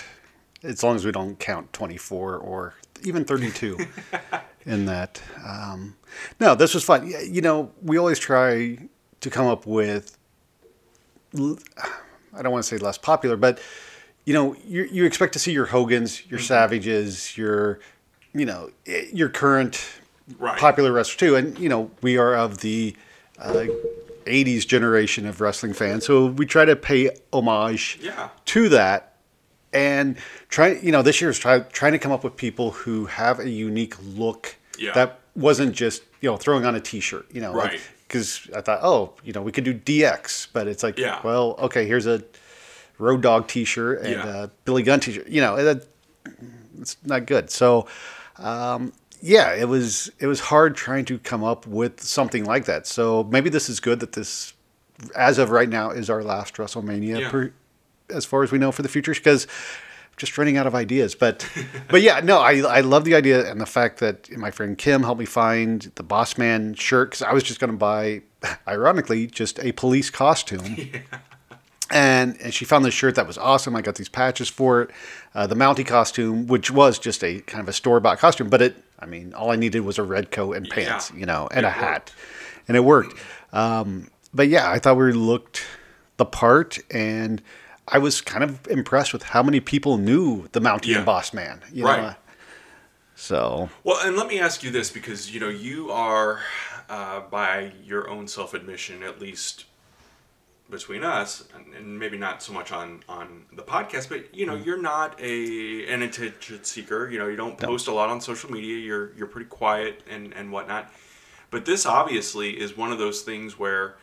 [0.62, 3.78] As long as we don't count 24 or even 32
[4.66, 5.20] in that.
[5.46, 5.96] Um,
[6.40, 7.06] no, this was fun.
[7.28, 8.78] You know, we always try
[9.20, 10.16] to come up with,
[11.36, 13.58] I don't want to say less popular, but,
[14.24, 17.80] you know, you, you expect to see your Hogans, your Savages, your,
[18.32, 18.70] you know,
[19.12, 19.84] your current
[20.38, 20.58] Right.
[20.58, 21.36] popular wrestlers too.
[21.36, 22.96] And, you know, we are of the
[23.38, 23.66] uh,
[24.24, 26.06] 80s generation of wrestling fans.
[26.06, 28.30] So we try to pay homage Yeah.
[28.46, 29.13] to that
[29.74, 30.16] and
[30.48, 33.48] try you know this year's try, trying to come up with people who have a
[33.50, 34.92] unique look Yeah.
[34.94, 37.80] that wasn't just you know throwing on a t-shirt you know Right.
[38.06, 41.20] because i thought oh you know we could do dx but it's like Yeah.
[41.24, 42.22] well okay here's a
[42.98, 44.42] road dog t-shirt and Yeah.
[44.44, 45.86] a billy gunn t-shirt you know that,
[46.80, 47.86] it's not good so
[48.38, 52.86] um, yeah it was it was hard trying to come up with something like that
[52.86, 54.52] so maybe this is good that this
[55.16, 57.30] as of right now is our last wrestlemania Yeah.
[57.30, 57.52] per,
[58.10, 59.46] as far as we know for the future because
[60.16, 61.14] just running out of ideas.
[61.14, 61.48] But
[61.88, 65.02] but yeah, no, I I love the idea and the fact that my friend Kim
[65.02, 68.22] helped me find the Boss Man shirt because I was just going to buy,
[68.68, 70.90] ironically, just a police costume.
[71.90, 73.76] And, and she found this shirt that was awesome.
[73.76, 74.90] I got these patches for it.
[75.34, 78.62] Uh, the Mountie costume, which was just a kind of a store bought costume, but
[78.62, 81.20] it, I mean, all I needed was a red coat and pants, Yeah.
[81.20, 82.10] you know, and It a hat.
[82.68, 83.14] And it worked.
[83.52, 85.62] Um, but yeah, I thought we looked
[86.16, 87.42] the part, and
[87.88, 90.96] I was kind of impressed with how many people knew the Mountie Yeah.
[90.98, 91.62] and Boss Man.
[91.72, 92.02] You Right.
[92.02, 92.14] Know?
[93.14, 96.40] So Well, and let me ask you this because you know you are,
[96.88, 99.66] uh, by your own self admission, at least
[100.70, 104.56] between us, and, and maybe not so much on on the podcast, but you know
[104.56, 107.08] you're not a an attention seeker.
[107.08, 108.78] You know you don't post a lot on social media.
[108.78, 110.90] You're you're pretty quiet and and whatnot.
[111.50, 113.96] But this obviously is one of those things where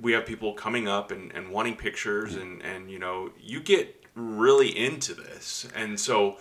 [0.00, 4.04] we have people coming up and, and wanting pictures and, and you know you get
[4.14, 6.36] really into this and so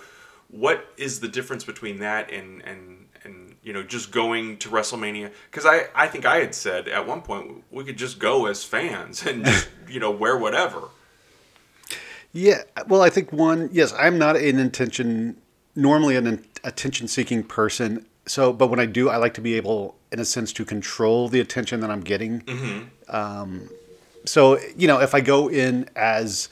[0.49, 5.31] what is the difference between that and and and you know just going to WrestleMania
[5.51, 8.63] because I I think I had said at one point we could just go as
[8.63, 10.89] fans and just, you know wear whatever
[12.33, 15.41] Yeah, well, I think one, yes, I'm not an intention,
[15.75, 18.05] normally an attention seeking person.
[18.25, 21.29] So, but when I do, I like to be able, in a sense, to control
[21.29, 22.41] the attention that I'm getting.
[22.41, 22.87] Mm-hmm.
[23.09, 23.69] Um,
[24.25, 26.49] so, you know, if I go in as,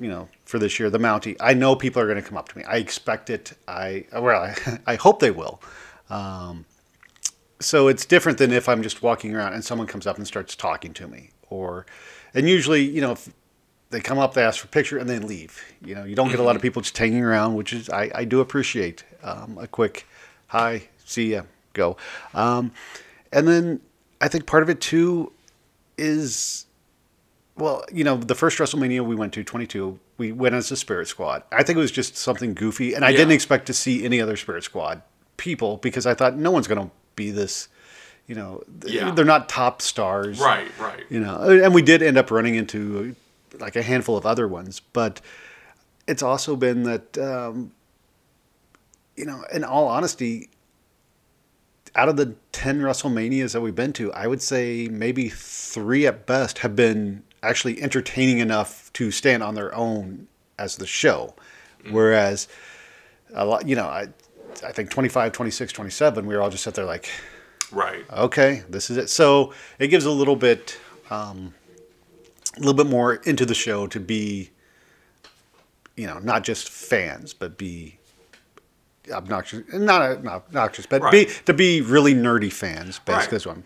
[0.00, 2.48] you know, for this year, the Mountie, I know people are going to come up
[2.50, 2.64] to me.
[2.64, 3.52] I expect it.
[3.66, 5.60] I, well, I, I hope they will.
[6.10, 6.64] Um,
[7.60, 10.54] so it's different than if I'm just walking around and someone comes up and starts
[10.54, 11.86] talking to me or,
[12.34, 13.28] and usually, you know, if,
[13.94, 15.62] they come up, they ask for a picture, and then leave.
[15.84, 18.10] You know, you don't get a lot of people just hanging around, which is I,
[18.12, 20.04] I do appreciate um, a quick
[20.48, 21.42] hi, see ya,
[21.74, 21.96] go.
[22.34, 22.72] Um,
[23.32, 23.80] and then
[24.20, 25.32] I think part of it too
[25.98, 26.66] is,
[27.56, 31.08] well, you know, the first WrestleMania we went to, 22, we went as a Spirit
[31.08, 31.42] Squad.
[31.52, 33.18] I think it was just something goofy, and I Yeah.
[33.18, 35.02] didn't expect to see any other Spirit Squad
[35.36, 37.68] people because I thought no one's going to be this.
[38.26, 39.10] You know, Yeah.
[39.10, 43.14] they're not top stars, right right you know and we did end up running into
[43.58, 45.20] like a handful of other ones but
[46.06, 47.70] it's also been that um,
[49.14, 50.48] you know in all honesty
[51.96, 56.26] out of the 10 wrestlemanias that we've been to i would say maybe three at
[56.26, 60.26] best have been actually entertaining enough to stand on their own
[60.58, 61.34] as the show.
[61.90, 62.48] Whereas
[63.34, 64.06] a lot you know i
[64.64, 67.10] i think 25 26 27 we were all just sat there like
[67.72, 68.04] right.
[68.10, 69.10] okay, this is it.
[69.10, 70.78] So it gives a little bit,
[71.10, 71.52] um,
[72.56, 74.50] a little bit more into the show to be,
[75.96, 77.98] you know, not just fans, but be
[79.10, 82.98] obnoxious, not not obnoxious, but be to be really nerdy fans.
[83.00, 83.30] Basically, Right.
[83.30, 83.64] this one.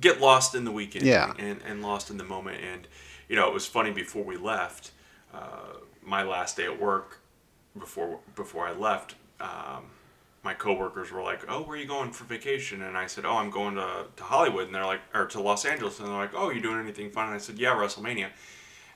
[0.00, 1.32] get lost in the weekend Yeah.
[1.38, 2.88] and, and lost in the moment and
[3.28, 4.90] you know it was funny before we left
[5.32, 7.20] uh, my last day at work
[7.78, 9.84] before before i left um,
[10.42, 13.36] my coworkers were like oh where are you going for vacation and i said oh
[13.36, 16.34] i'm going to, to hollywood and they're like or to los angeles and they're like
[16.34, 18.28] oh you doing anything fun and i said yeah wrestlemania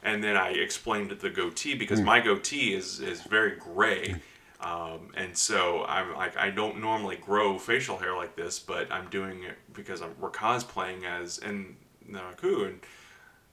[0.03, 4.14] and then I explained the goatee because my goatee is is very gray,
[4.61, 9.09] um, and so I'm like I don't normally grow facial hair like this, but I'm
[9.09, 11.77] doing it because I'm, we're cosplaying as and
[12.09, 12.81] they're and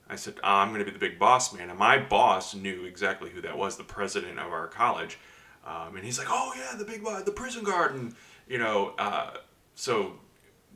[0.10, 2.86] I said "Ah, I'm going to be the big boss man, and my boss knew
[2.86, 5.20] exactly who that was, the president of our college,
[5.66, 8.16] um, and he's like oh yeah the big boss, the prison guard, and
[8.48, 9.32] you know uh,
[9.76, 10.14] so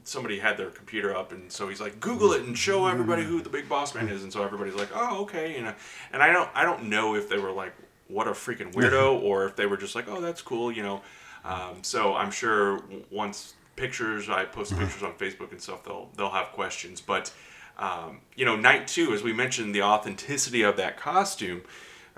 [0.04, 3.42] somebody had their computer up and so he's like google it and show everybody who
[3.42, 4.24] the big boss man is.
[4.24, 5.74] And so everybody's like oh okay you know.
[6.12, 7.74] And i don't i don't know if they were like
[8.10, 11.02] what a freaking weirdo or if they were just like oh that's cool you know?
[11.46, 16.30] Um, so i'm sure once pictures i post pictures on facebook and stuff they'll they'll
[16.30, 17.02] have questions.
[17.02, 17.34] But
[17.78, 21.62] um, you know night two as we mentioned the authenticity of that costume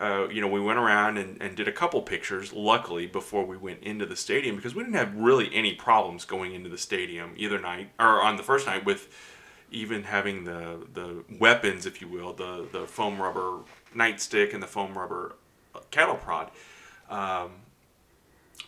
[0.01, 3.55] uh, you know, we went around and, and did a couple pictures, luckily, before we
[3.55, 7.33] went into the stadium because we didn't have really any problems going into the stadium
[7.37, 9.07] either night or on the first night with
[9.69, 13.59] even having the, the weapons, if you will, the, the foam rubber
[13.95, 15.35] nightstick and the foam rubber
[15.91, 16.51] cattle prod.
[17.09, 17.51] Um,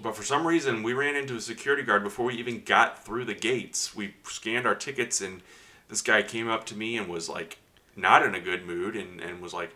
[0.02, 3.26] but for some reason, we ran into a security guard before we even got through
[3.26, 3.96] the gates.
[3.96, 5.42] We scanned our tickets, and
[5.88, 7.60] this guy came up to me and was like,
[7.96, 9.76] not in a good mood, and, and was like,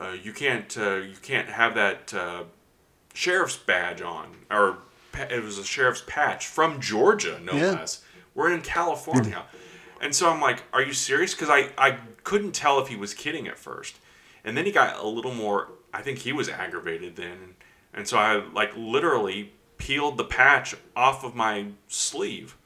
[0.00, 2.44] uh, "You can't, uh, you can't have that uh,
[3.12, 4.78] sheriff's badge on, or
[5.14, 7.72] it was a sheriff's patch from Georgia, no Yeah.
[7.72, 8.02] less.
[8.34, 9.44] We're in California."
[10.00, 13.12] And so I'm like, "Are you serious?" Because I I couldn't tell if he was
[13.12, 13.98] kidding at first,
[14.44, 15.68] and then he got a little more.
[15.92, 17.54] I think he was aggravated then,
[17.94, 22.56] and so I like literally peeled the patch off of my sleeve,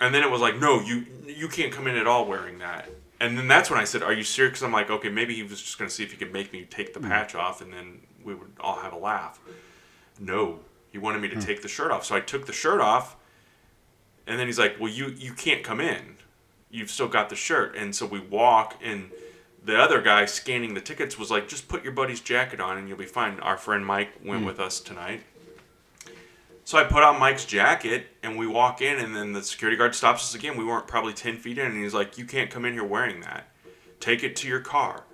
[0.00, 2.88] and then it was like, "No, you you can't come in at all wearing that."
[3.20, 5.42] And then that's when I said, "Are you serious?" Because I'm like, "Okay, maybe he
[5.42, 7.72] was just going to see if he could make me take the patch off, and
[7.72, 9.38] then we would all have a laugh.
[10.18, 10.60] No,
[10.90, 11.40] he wanted me to Hmm.
[11.40, 13.16] take the shirt off, so I took the shirt off,
[14.26, 16.16] and then he's like, "Well, you you can't come in.
[16.70, 19.10] You've still got the shirt." And so we walk, and
[19.64, 22.88] the other guy scanning the tickets was like, "Just put your buddy's jacket on, and
[22.88, 24.46] you'll be fine." Our friend Mike went Hmm.
[24.46, 25.22] with us tonight.
[26.64, 29.94] So I put on Mike's jacket and we walk in, and then the security guard
[29.96, 30.56] stops us again.
[30.56, 33.20] We weren't probably 10 feet in, and he's like, You can't come in here wearing
[33.20, 33.48] that.
[34.00, 35.04] Take it to your car.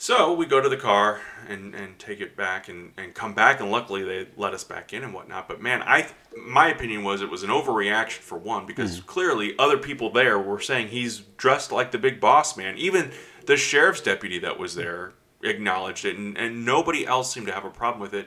[0.00, 3.60] So we go to the car and, and take it back and, and come back,
[3.60, 5.46] and luckily they let us back in and whatnot.
[5.46, 9.06] But man, I my opinion was it was an overreaction for one because mm-hmm.
[9.06, 12.78] clearly other people there were saying he's dressed like the big boss man.
[12.78, 13.10] Even
[13.44, 14.80] the sheriff's deputy that was mm-hmm.
[14.80, 18.26] there acknowledged it, and, and nobody else seemed to have a problem with it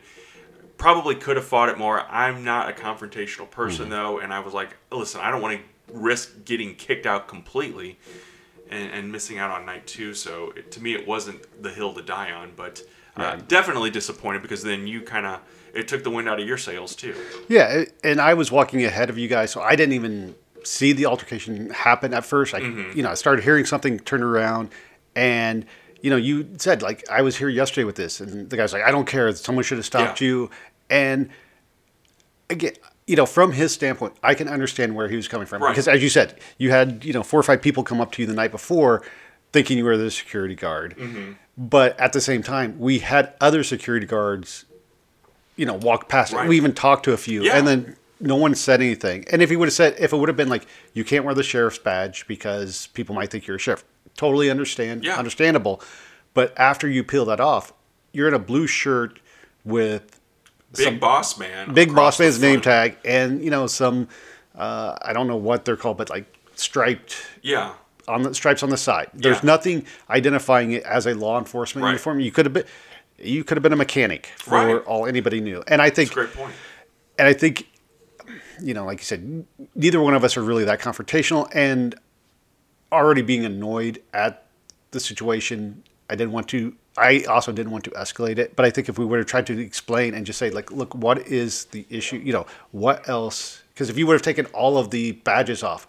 [0.78, 2.02] probably could have fought it more.
[2.02, 3.94] I'm not a confrontational person mm-hmm.
[3.94, 7.98] though, and I was like, listen, I don't want to risk getting kicked out completely
[8.74, 10.14] and, and missing out on night two.
[10.14, 12.82] So it, to me, it wasn't the hill to die on, but
[13.16, 15.40] uh, definitely disappointed because then you kind of
[15.74, 17.16] it took the wind out of your sails too.
[17.48, 21.06] Yeah, and I was walking ahead of you guys, so I didn't even see the
[21.08, 22.54] altercation happen at first.
[22.54, 24.70] I, you know, I started hearing something, turn around,
[25.16, 25.66] and
[26.02, 28.84] you know, you said like I was here yesterday with this, and the guy's like,
[28.84, 30.28] I don't care, someone should have stopped Yeah.
[30.28, 30.50] you,
[30.90, 31.30] and
[32.50, 32.74] again.
[33.06, 35.72] You know, from his standpoint, I can understand where he was coming from Right.
[35.72, 38.22] because, as you said, you had you know four or five people come up to
[38.22, 39.04] you the night before,
[39.52, 40.96] thinking you were the security guard.
[40.98, 41.34] Mm-hmm.
[41.58, 44.66] But at the same time, we had other security guards
[45.56, 46.34] you know, walk past.
[46.34, 46.50] Right.
[46.50, 47.58] We even talked to a few, Yeah.
[47.58, 49.24] and then no one said anything.
[49.32, 51.36] And if he would have said, if it would have been like, you can't wear
[51.36, 53.84] the sheriff's badge because people might think you're a sheriff,
[54.18, 55.16] totally understand, Yeah.
[55.16, 55.80] understandable.
[56.34, 57.72] But after you peel that off,
[58.14, 59.20] you're in a blue shirt
[59.64, 60.20] with
[60.76, 64.08] Big some boss man, big boss man's name tag, and you know some,
[64.56, 67.74] uh, I don't know what they're called, but like striped Yeah,
[68.08, 69.10] on the stripes on the side.
[69.14, 69.42] There's Yeah.
[69.46, 71.92] nothing identifying it as a law enforcement Right.
[71.92, 72.20] uniform.
[72.20, 72.66] You could have been,
[73.20, 74.84] you could have been a mechanic for Right.
[74.86, 75.64] all anybody knew.
[75.68, 76.54] And I think, great point.
[77.20, 77.68] and I think,
[78.62, 79.46] you know, like you said,
[79.76, 81.50] neither one of us are really that confrontational.
[81.54, 81.96] And
[82.92, 84.46] already being annoyed at
[84.92, 86.76] the situation, I didn't want to.
[86.98, 88.56] I also didn't want to escalate it.
[88.56, 90.94] But I think if we would have tried to explain and just say, like, look,
[90.96, 92.18] what is the issue?
[92.18, 93.64] You know, what else?
[93.74, 95.88] Because if you would have taken all of the badges off,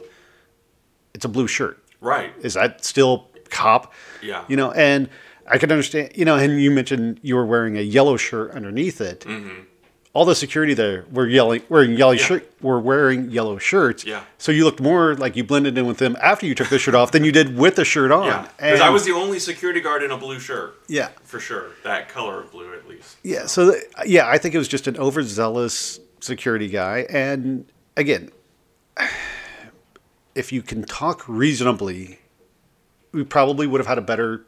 [1.14, 2.32] it's a blue shirt Right.
[2.42, 3.92] is that still cop?
[4.22, 4.44] Yeah.
[4.48, 5.08] You know, and
[5.46, 9.00] I could understand, you know, and you mentioned you were wearing a yellow shirt underneath
[9.00, 9.20] it.
[9.20, 9.60] Mm-hmm.
[10.14, 14.04] All the security there were yelling, wearing yellow shirt, were wearing yellow shirts.
[14.06, 14.22] Yeah.
[14.38, 16.94] So you looked more like you blended in with them after you took the shirt
[16.94, 18.26] off than you did with the shirt on.
[18.26, 20.76] Yeah, because I was the only security guard in a blue shirt.
[20.86, 21.08] Yeah.
[21.24, 21.70] for sure.
[21.82, 23.16] That color of blue, at least.
[23.24, 23.46] Yeah.
[23.46, 28.30] So th- yeah, I think it was just an overzealous security guy, and again,
[30.34, 32.20] if you can talk reasonably,
[33.12, 34.44] we probably would have had a better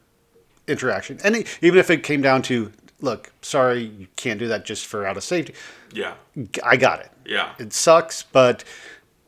[0.67, 1.19] interaction.
[1.25, 5.07] And even if it came down to, look, sorry, you can't do that just for
[5.07, 5.55] out of safety.
[5.93, 6.15] Yeah,
[6.65, 7.11] I got it.
[7.25, 8.65] yeah, It sucks, but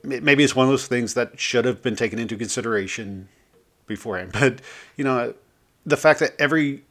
[0.03, 3.29] maybe it's one of those things that should have been taken into consideration
[3.87, 4.33] beforehand.
[4.39, 4.61] But
[4.97, 5.35] you know,
[5.87, 6.85] the fact that every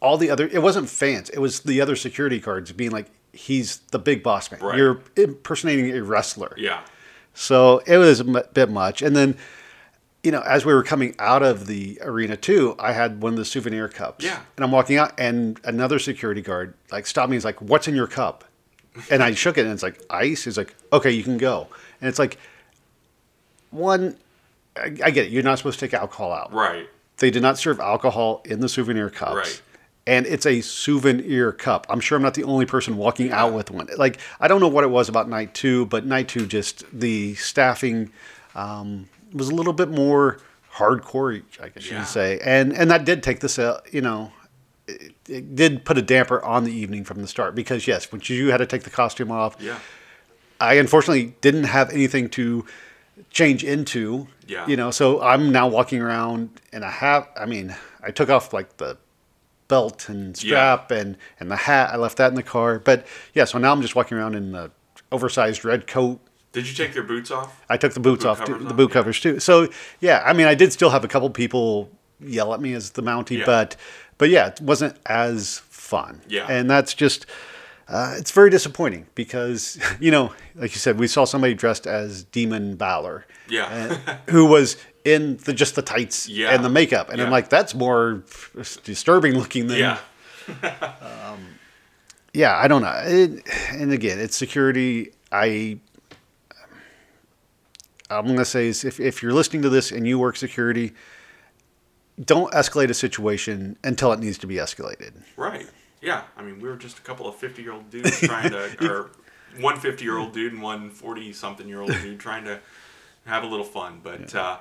[0.00, 3.78] all the other it wasn't fans, it was the other security guards being like, "He's
[3.90, 4.60] the big boss man.
[4.60, 4.76] Right.
[4.76, 6.80] You're impersonating a wrestler." yeah,
[7.34, 9.00] So it was a bit much.
[9.02, 9.36] And then,
[10.22, 13.38] you know, as we were coming out of the arena too, I had one of
[13.38, 14.24] the souvenir cups.
[14.24, 14.40] Yeah.
[14.56, 17.36] And I'm walking out, and another security guard like stopped me.
[17.36, 18.44] He's like, "What's in your cup?"
[19.10, 20.44] And I shook it, and it's like ice.
[20.44, 21.66] He's like, "Okay, you can go."
[22.00, 22.38] And it's like,
[23.70, 24.16] one,
[24.76, 25.32] I, I get it.
[25.32, 26.52] You're not supposed to take alcohol out.
[26.52, 26.88] right.
[27.18, 29.34] They did not serve alcohol in the souvenir cups.
[29.34, 29.62] Right.
[30.08, 31.86] And it's a souvenir cup.
[31.88, 33.88] I'm sure I'm not the only person walking out with one.
[33.96, 37.36] Like, I don't know what it was about night two, but night two, just the
[37.36, 38.10] staffing
[38.56, 40.38] um, was a little bit more
[40.74, 41.98] hardcore, I guess you Yeah.
[42.00, 42.38] could say.
[42.44, 44.32] And and that did take the sail, you know,
[44.88, 48.20] it, it did put a damper on the evening from the start because, yes, when
[48.24, 49.78] you had to take the costume off, Yeah,
[50.60, 52.64] I unfortunately didn't have anything to
[53.30, 54.26] change into.
[54.46, 54.66] Yeah.
[54.66, 58.52] You know, so I'm now walking around and I have I mean, I took off
[58.52, 58.96] like the
[59.68, 61.90] belt and strap and and the hat.
[61.92, 62.78] I left that in the car.
[62.78, 64.70] But yeah, so now I'm just walking around in the
[65.10, 66.20] oversized red coat.
[66.52, 67.64] Did you take your boots off?
[67.68, 68.94] I took the boots Boot off, too, the off, boot yeah.
[68.94, 69.40] covers too.
[69.40, 69.68] So
[70.00, 71.90] yeah, I mean, I did still have a couple people
[72.20, 73.46] yell at me as the Mountie, Yeah.
[73.46, 73.76] but
[74.18, 76.20] but yeah, it wasn't as fun.
[76.28, 76.46] Yeah.
[76.48, 77.26] and that's just
[77.88, 82.24] uh, it's very disappointing because you know, like you said, we saw somebody dressed as
[82.24, 83.96] Demon Balor, Yeah,
[84.30, 86.50] who was in the just the tights Yeah.
[86.54, 88.22] and the makeup, and I'm like, that's more
[88.84, 89.98] disturbing looking than yeah,
[92.34, 93.02] yeah, I don't know.
[93.04, 93.42] It,
[93.72, 95.12] and again, it's security.
[95.30, 95.78] I
[98.18, 100.92] I'm gonna say is if if you're listening to this and you work security,
[102.22, 105.12] don't escalate a situation until it needs to be escalated.
[105.36, 105.68] right.
[106.00, 108.90] Yeah, I mean, we were just a couple of 50 year old dudes trying to,
[108.90, 109.12] or
[109.60, 112.58] one 50 year old dude and one 40 something year old dude trying to
[113.24, 114.00] have a little fun.
[114.02, 114.58] But, uh,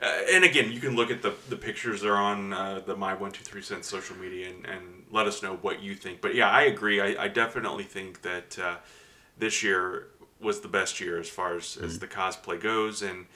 [0.00, 2.96] uh, and again, you can look at the, the pictures that are on uh, the
[2.96, 6.20] My One Two Three Cents social media and, and let us know what you think.
[6.20, 7.00] But yeah, I agree.
[7.00, 8.76] I, I definitely think that uh,
[9.38, 10.06] this year
[10.40, 13.02] was the best year as far as, as the cosplay goes.
[13.02, 13.26] And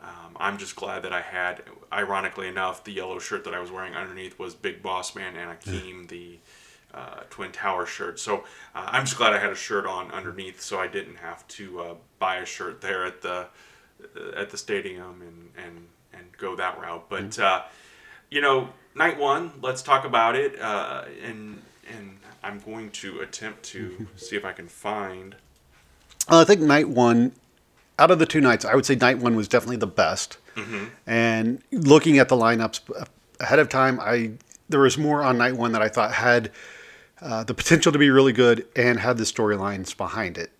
[0.00, 3.70] um, I'm just glad that I had, ironically enough, the yellow shirt that I was
[3.70, 6.38] wearing underneath was Big Boss Man and Akeem, the
[6.92, 8.20] uh, Twin Tower shirt.
[8.20, 8.44] So
[8.74, 11.80] uh, I'm just glad I had a shirt on underneath, so I didn't have to
[11.80, 13.46] uh, buy a shirt there at the
[14.16, 17.08] uh, at the stadium and and and go that route.
[17.08, 17.62] But uh,
[18.30, 20.60] you know, night one, let's talk about it.
[20.60, 21.62] Uh, and
[21.96, 25.36] and I'm going to attempt to see if I can find.
[26.30, 27.32] Uh, I think night one,
[27.98, 30.38] out of the two nights, I would say night one was definitely the best.
[31.06, 32.80] And looking at the lineups
[33.40, 34.32] ahead of time, I
[34.68, 36.50] there was more on night one that I thought had
[37.20, 40.52] uh, the potential to be really good and had the storylines behind it.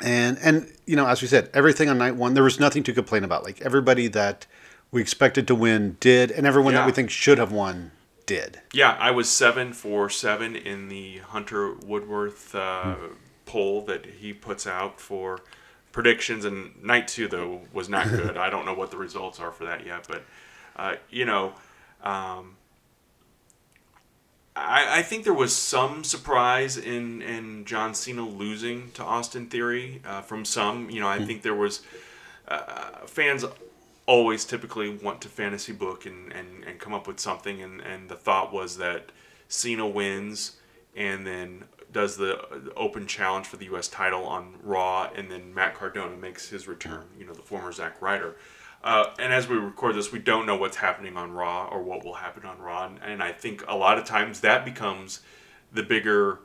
[0.00, 2.92] And and you know, as we said, everything on night one, there was nothing to
[2.92, 3.42] complain about.
[3.42, 4.46] Like everybody that
[4.92, 7.90] we expected to win did, and everyone that we think should have won
[8.26, 8.60] did.
[8.72, 12.94] Yeah, I was seven for seven in the Hunter Woodworth uh,
[13.48, 15.40] poll that he puts out for
[15.90, 16.44] predictions.
[16.44, 18.36] And night two, though, was not good.
[18.36, 20.22] I don't know what the results are for that yet, but
[20.76, 21.54] uh, you know,
[22.02, 22.56] um,
[24.54, 30.02] I, I think there was some surprise in in John Cena losing to Austin Theory
[30.06, 30.90] uh, from some.
[30.90, 31.82] You know, I think there was
[32.46, 33.44] uh, fans
[34.06, 38.08] always typically want to fantasy book and, and, and come up with something and, and
[38.08, 39.12] the thought was that
[39.48, 40.56] Cena wins
[40.96, 41.62] and then
[41.92, 46.48] does the open challenge for the US title on Raw and then Matt Cardona makes
[46.48, 48.36] his return, you know, the former Zack Ryder.
[48.84, 52.04] Uh, and as we record this, we don't know what's happening on Raw or what
[52.04, 52.86] will happen on Raw.
[52.86, 55.20] And, and I think a lot of times that becomes
[55.72, 56.40] the bigger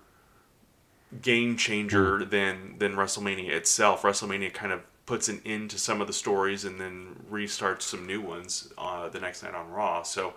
[1.21, 4.01] game changer than than WrestleMania itself.
[4.01, 8.07] WrestleMania kind of puts an end to some of the stories and then restarts some
[8.07, 10.01] new ones uh, the next night on Raw.
[10.01, 10.33] So,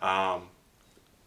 [0.00, 0.48] um,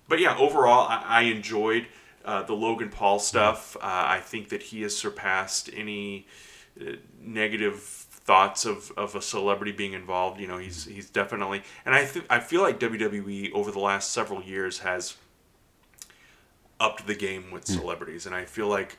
[0.09, 1.87] but yeah, overall, I, I enjoyed
[2.25, 3.75] uh, the Logan Paul stuff.
[3.77, 6.27] Uh, I think that he has surpassed any
[6.79, 10.39] uh, negative thoughts of, of a celebrity being involved.
[10.39, 14.11] You know, he's he's definitely, and I th- I feel like WWE over the last
[14.11, 15.17] several years has
[16.79, 18.97] upped the game with celebrities, and I feel like,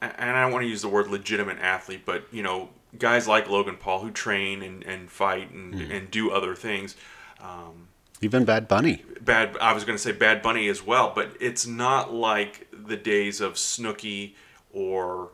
[0.00, 3.48] and I don't want to use the word legitimate athlete, but you know, guys like
[3.48, 6.96] Logan Paul who train and, and fight and, and do other things.
[7.40, 7.88] Um,
[8.22, 9.02] Even Bad Bunny.
[9.20, 12.96] bad I was going to say Bad Bunny as well, but it's not like the
[12.96, 14.34] days of Snooki
[14.72, 15.30] or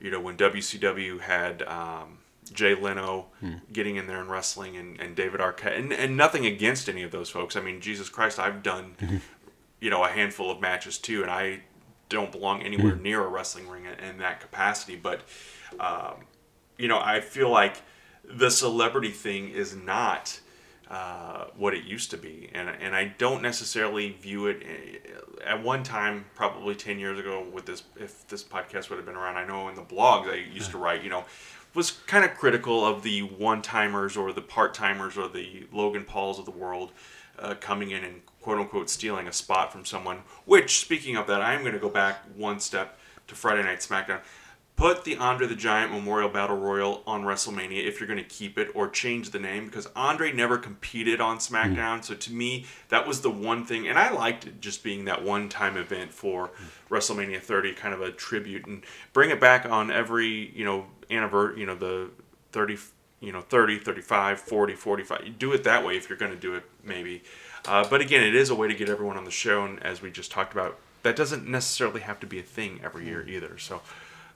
[0.00, 2.18] you know when WCW had um,
[2.52, 3.26] Jay Leno
[3.72, 7.12] getting in there and wrestling and, and David Arquette and, and nothing against any of
[7.12, 7.56] those folks.
[7.56, 8.96] I mean, Jesus Christ, I've done
[9.80, 11.60] you know a handful of matches too, and I
[12.08, 14.96] don't belong anywhere near a wrestling ring in, in that capacity.
[14.96, 15.20] But
[15.78, 16.24] um,
[16.76, 17.76] you know, I feel like
[18.24, 20.40] the celebrity thing is not
[20.92, 24.62] uh, what it used to be, and and I don't necessarily view it.
[24.62, 24.98] eh,
[25.44, 29.16] At one time, probably ten years ago, with this, if this podcast would have been
[29.16, 31.24] around, I know in the blog I used to write, you know,
[31.74, 36.04] was kind of critical of the one timers or the part timers or the Logan
[36.04, 36.92] Pauls of the world
[37.38, 40.18] uh, coming in and quote unquote stealing a spot from someone.
[40.44, 43.80] Which, speaking of that, I am going to go back one step to Friday Night
[43.80, 44.20] SmackDown.
[44.74, 48.58] Put the Andre the Giant Memorial Battle Royal on WrestleMania if you're going to keep
[48.58, 51.98] it, or change the name because Andre never competed on SmackDown.
[51.98, 52.04] Mm.
[52.04, 55.22] So to me, that was the one thing, and I liked it just being that
[55.22, 56.88] one-time event for mm.
[56.90, 61.60] WrestleMania 30, kind of a tribute, and bring it back on every you know anniversary,
[61.60, 62.10] you know the
[62.52, 62.78] 30,
[63.20, 65.22] you know 30, 35, 40, 45.
[65.24, 67.22] You do it that way if you're going to do it, maybe.
[67.66, 70.02] Uh, but again, it is a way to get everyone on the show, and as
[70.02, 73.28] we just talked about, that doesn't necessarily have to be a thing every year mm.
[73.28, 73.58] either.
[73.58, 73.80] So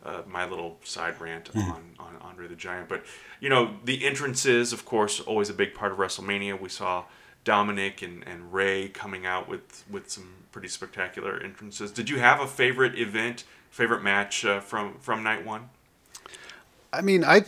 [0.07, 2.88] uh, my little side rant on, on Andre the Giant.
[2.88, 3.04] But,
[3.40, 6.61] you know, the entrances, of course, always a big part of WrestleMania.
[6.61, 7.04] We saw
[7.44, 11.90] Dominik and, and Rey coming out with, with some pretty spectacular entrances.
[11.90, 15.70] Did you have a favorite event, favorite match uh, from, from night one?
[16.92, 17.44] I mean, I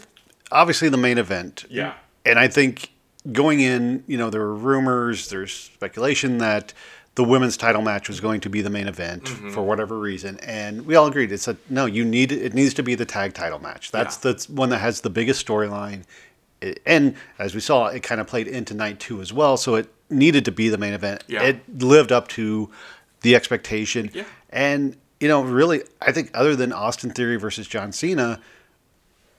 [0.51, 1.65] obviously the main event.
[1.71, 1.95] Yeah.
[2.27, 2.91] And I think
[3.33, 6.75] going in, you know, there were rumors, there's speculation that
[7.19, 9.51] the women's title match was going to be the main event Mm-hmm.
[9.51, 11.85] for whatever reason, and we all agreed it's a no.
[11.85, 13.91] You need it needs to be the tag title match.
[13.91, 14.33] That's Yeah.
[14.33, 16.05] the one that has the biggest storyline,
[16.87, 19.57] and as we saw, it kind of played into night two as well.
[19.57, 21.25] So it needed to be the main event.
[21.27, 21.43] Yeah.
[21.43, 22.71] It lived up to
[23.23, 24.25] the expectation, Yeah.
[24.51, 28.41] and you know, really, I think other than Austin Theory versus John Cena,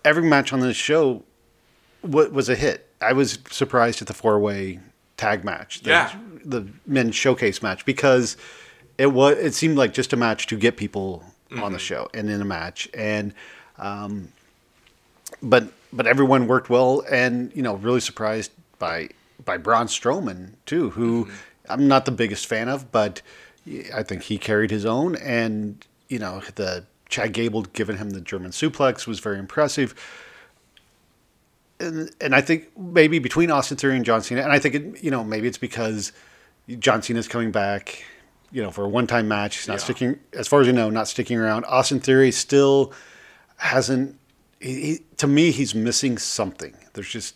[0.03, 1.23] every match on this show
[2.03, 2.87] was a hit.
[3.01, 4.79] I was surprised at the four way
[5.19, 6.11] tag match, the, Yeah.
[6.45, 8.37] the men's showcase match, because
[8.97, 9.37] It was.
[9.37, 11.73] It seemed like just a match to get people on Mm-hmm.
[11.73, 13.33] the show and in a match, and
[13.77, 14.29] um,
[15.41, 15.63] but
[15.93, 19.09] but everyone worked well, and you know, really surprised by
[19.45, 21.71] by Braun Strowman too, who Mm-hmm.
[21.71, 23.21] I'm not the biggest fan of, but
[23.93, 28.21] I think he carried his own, and you know, the Chad Gable giving him the
[28.21, 29.93] German suplex was very impressive
[31.79, 35.03] and, and I think maybe between Austin Theory and John Cena, and I think it,
[35.03, 36.11] you know maybe it's because
[36.79, 38.03] John Cena's coming back,
[38.51, 39.57] you know, for a one-time match.
[39.57, 39.83] He's not Yeah.
[39.83, 41.65] sticking, as far as you know, not sticking around.
[41.65, 42.93] Austin Theory still
[43.57, 44.17] hasn't.
[44.59, 46.75] He, he, to me, he's missing something.
[46.93, 47.35] There's just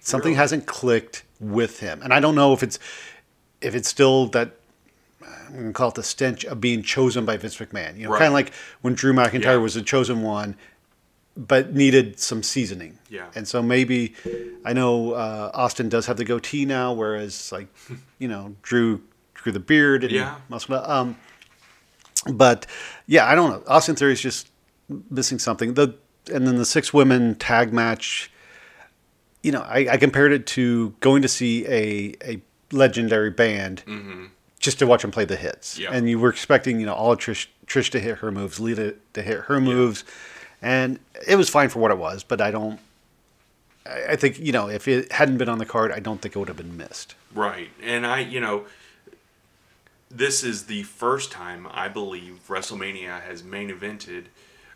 [0.00, 2.78] something hasn't clicked with him, and I don't know if it's
[3.60, 4.52] if it's still that.
[5.48, 7.96] I'm going to call it the stench of being chosen by Vince McMahon.
[7.96, 8.18] You know, Right.
[8.18, 9.56] kind of like when Drew McIntyre Yeah.
[9.56, 10.56] was the chosen one,
[11.38, 12.98] but needed some seasoning.
[13.08, 13.28] Yeah.
[13.34, 14.12] And so maybe
[14.64, 17.68] I know uh, Austin does have the goatee now, whereas like
[18.18, 19.02] you know Drew
[19.34, 20.34] grew the beard and Yeah.
[20.48, 20.74] muscle.
[20.74, 21.16] Um,
[22.32, 22.66] but
[23.06, 23.62] yeah, I don't know.
[23.68, 24.48] Austin Theory is just
[25.10, 25.74] missing something.
[25.74, 25.94] The
[26.32, 28.30] and then the six women tag match.
[29.42, 33.82] You know, I, I compared it to going to see a a legendary band
[34.58, 35.74] just to watch them play the hits.
[35.74, 35.82] Mm-hmm.
[35.84, 35.96] Yeah.
[35.96, 38.96] And you were expecting, you know, all of Trish Trish to hit her moves, Lita
[39.12, 40.04] to hit her moves,
[40.62, 42.22] and it was fine for what it was.
[42.22, 42.80] But I don't.
[43.86, 46.38] I think you know if it hadn't been on the card, I don't think it
[46.38, 47.14] would have been missed.
[47.34, 47.70] Right.
[47.82, 48.64] And I, you know,
[50.10, 54.26] this is the first time I believe WrestleMania has main evented.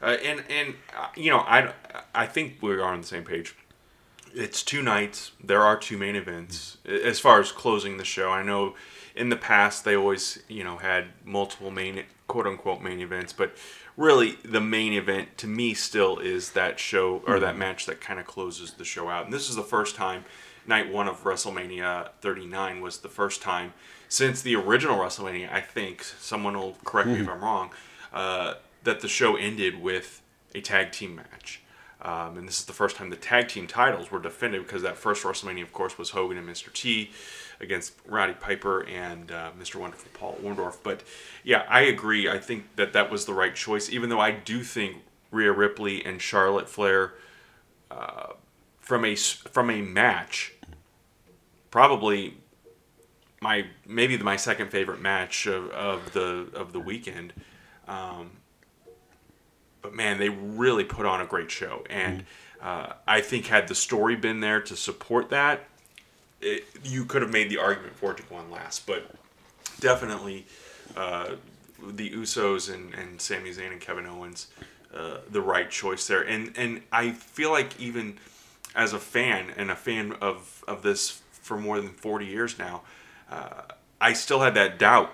[0.00, 1.72] Uh, and, and uh, you know, I,
[2.14, 3.54] I think we are on the same page.
[4.34, 5.32] It's two nights.
[5.42, 6.78] There are two main events.
[6.86, 8.74] As far as closing the show, I know
[9.14, 13.32] in the past they always, you know, had multiple main, quote unquote, main events.
[13.32, 13.54] But
[13.96, 18.18] really, the main event to me still is that show or that match that kind
[18.18, 19.24] of closes the show out.
[19.24, 20.24] And this is the first time,
[20.66, 23.72] night one of WrestleMania 39 was the first time
[24.08, 27.70] since the original WrestleMania, I think, someone will correct me if I'm wrong,
[28.12, 30.20] uh, that the show ended with
[30.54, 31.62] a tag team match.
[32.02, 34.98] Um, and this is the first time the tag team titles were defended because that
[34.98, 36.70] first WrestleMania, of course, was Hogan and Mr.
[36.72, 37.10] T
[37.62, 39.76] against Roddy Piper and uh, Mr.
[39.76, 40.78] Wonderful Paul Orndorff.
[40.82, 41.02] But
[41.44, 42.28] yeah, I agree.
[42.28, 44.96] I think that that was the right choice, even though I do think
[45.30, 47.14] Rhea Ripley and Charlotte Flair,
[47.90, 48.32] uh,
[48.80, 50.54] from a from a match,
[51.70, 52.38] probably
[53.40, 57.32] my maybe my second favorite match of, of the of the weekend.
[57.86, 58.32] Um,
[59.80, 62.24] but man, they really put on a great show, and
[62.62, 65.64] uh, I think had the story been there to support that,
[66.42, 68.86] it, you could have made the argument for it to go on last.
[68.86, 69.10] But
[69.80, 70.46] definitely,
[70.96, 71.36] uh,
[71.82, 74.48] the Usos and, and Sami Zayn and Kevin Owens,
[74.94, 76.22] uh, the right choice there.
[76.22, 78.18] And and I feel like even
[78.74, 82.82] as a fan and a fan of of this for more than forty years now,
[83.30, 83.62] uh,
[84.00, 85.12] I still had that doubt,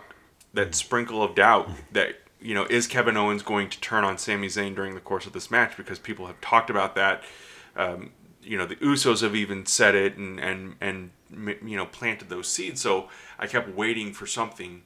[0.54, 4.48] that sprinkle of doubt that you know is Kevin Owens going to turn on Sami
[4.48, 7.22] Zayn during the course of this match because people have talked about that.
[7.76, 8.10] Um,
[8.42, 12.48] you know the Usos have even said it and and and you know planted those
[12.48, 12.80] seeds.
[12.80, 13.08] So
[13.38, 14.82] I kept waiting for something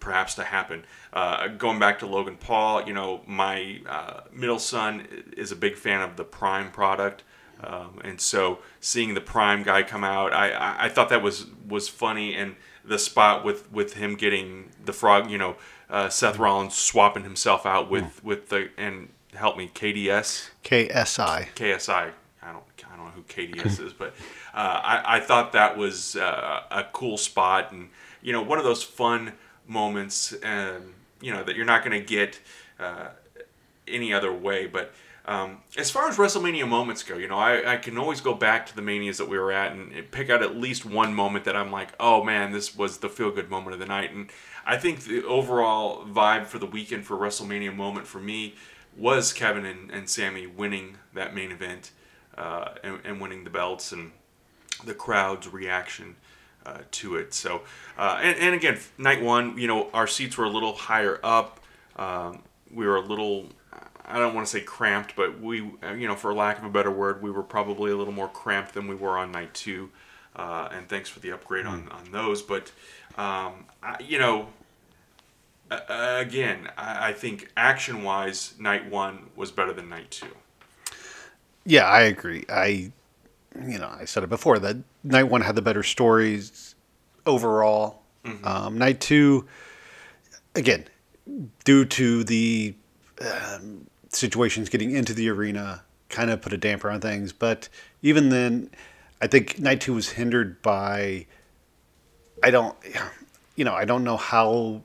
[0.00, 0.84] perhaps to happen.
[1.12, 5.06] Uh, going back to Logan Paul, you know, my uh, middle son
[5.36, 7.22] is a big fan of the Prime product.
[7.62, 11.46] Um, and so seeing the Prime guy come out, I, I, I thought that was,
[11.68, 12.34] was funny.
[12.34, 15.56] And the spot with, with him getting the frog, you know,
[15.90, 20.48] uh, Seth Rollins swapping himself out with, with the, and help me, KDS?
[20.64, 21.48] KSI.
[21.54, 22.12] KSI.
[22.42, 24.14] I don't I don't know who KDS is, but
[24.58, 27.88] I I thought that was uh, a cool spot and
[28.22, 29.32] you know one of those fun
[29.66, 32.40] moments um, you know that you're not going to get
[32.78, 33.08] uh,
[33.86, 34.66] any other way.
[34.66, 34.92] But
[35.26, 38.66] um, as far as WrestleMania moments go, you know I, I can always go back
[38.66, 41.56] to the manias that we were at and pick out at least one moment that
[41.56, 44.12] I'm like, oh man, this was the feel good moment of the night.
[44.12, 44.30] And
[44.66, 48.54] I think the overall vibe for the weekend for WrestleMania moment for me
[48.96, 51.92] was Kevin and, and Sami winning that main event
[52.36, 54.12] uh, and, and winning the belts and
[54.84, 56.16] the crowd's reaction
[56.66, 57.32] uh, to it.
[57.34, 57.62] So,
[57.96, 61.60] uh, and, and again, night one, you know, our seats were a little higher up.
[61.96, 63.46] Um, we were a little,
[64.06, 66.90] I don't want to say cramped, but we, you know, for lack of a better
[66.90, 69.90] word, we were probably a little more cramped than we were on night two.
[70.36, 72.40] Uh, and thanks for the upgrade on, on those.
[72.42, 72.70] But,
[73.18, 74.48] um, I, you know,
[75.70, 80.26] uh, again, I, I think action wise, night one was better than night two.
[81.66, 82.44] Yeah, I agree.
[82.48, 82.92] I,
[83.54, 86.74] you know, I said it before that night one had the better stories
[87.26, 88.02] overall.
[88.44, 89.46] Um, night two,
[90.54, 90.84] again,
[91.64, 92.74] due to the
[93.20, 97.32] um, situations getting into the arena, kind of put a damper on things.
[97.32, 97.68] But
[98.02, 98.70] even then,
[99.20, 101.26] I think night two was hindered by.
[102.42, 102.76] I don't,
[103.56, 104.82] you know, I don't know how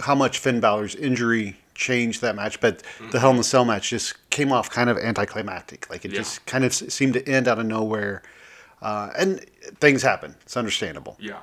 [0.00, 3.90] how much Finn Balor's injury changed that match, but the Hell in a Cell match
[3.90, 5.88] just came off kind of anticlimactic.
[5.90, 6.18] Like it Yeah.
[6.18, 8.22] just kind of seemed to end out of nowhere,
[8.82, 9.44] uh, and
[9.80, 10.34] things happen.
[10.42, 11.38] It's understandable Yeah.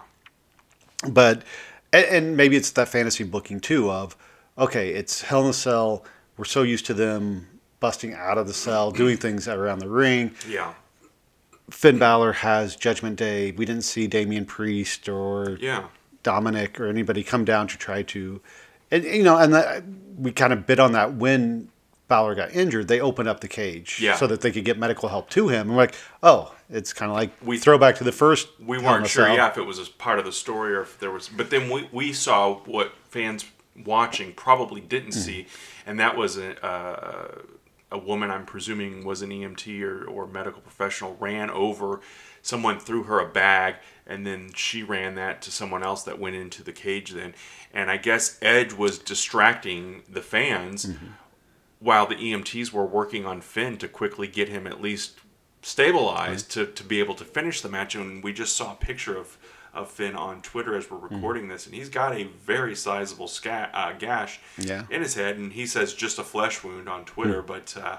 [1.09, 1.43] but
[1.91, 4.15] and, and maybe it's that fantasy booking too of
[4.57, 6.05] okay it's hell in a cell
[6.37, 7.47] we're so used to them
[7.79, 10.73] busting out of the cell doing things around the ring Yeah.
[11.69, 15.85] finn Balor has judgment day we didn't see Damian priest or Yeah.
[16.23, 18.41] dominik or anybody come down to try to
[18.93, 19.83] and you know and that,
[20.17, 21.69] we kind of bit on that when
[22.07, 24.15] Balor got injured, they opened up the cage Yeah.
[24.15, 25.61] so that they could get medical help to him.
[25.61, 28.49] And we're like, oh, it's kind of like We- throw back to the first.
[28.59, 31.11] we weren't sure yeah if it was a part of the story or if there
[31.11, 33.45] was but then we, we saw what fans
[33.85, 35.47] watching probably didn't see
[35.87, 37.41] and that was a, uh,
[37.91, 41.99] a woman i'm presuming was an emt or, or medical professional ran over
[42.43, 43.75] someone threw her a bag
[44.05, 47.33] and then she ran that to someone else that went into the cage then
[47.73, 50.89] and i guess edge was distracting the fans
[51.79, 55.19] while the EMTs were working on Finn to quickly get him at least
[55.61, 57.93] stabilized to, to be able to finish the match.
[57.95, 59.37] And we just saw a picture of,
[59.73, 63.91] of Finn on Twitter as we're recording this, and he's got a very sizable uh,
[63.99, 64.83] gash Yeah.
[64.89, 67.41] in his head, and he says just a flesh wound on Twitter.
[67.41, 67.97] But, uh,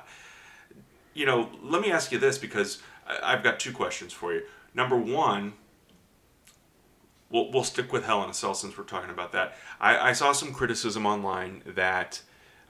[1.12, 4.42] you know, let me ask you this because I- I've got two questions for you.
[4.72, 5.52] Number one,
[7.34, 9.56] we'll, we'll stick with Hell in a Cell since we're talking about that.
[9.80, 12.22] I, I saw some criticism online that,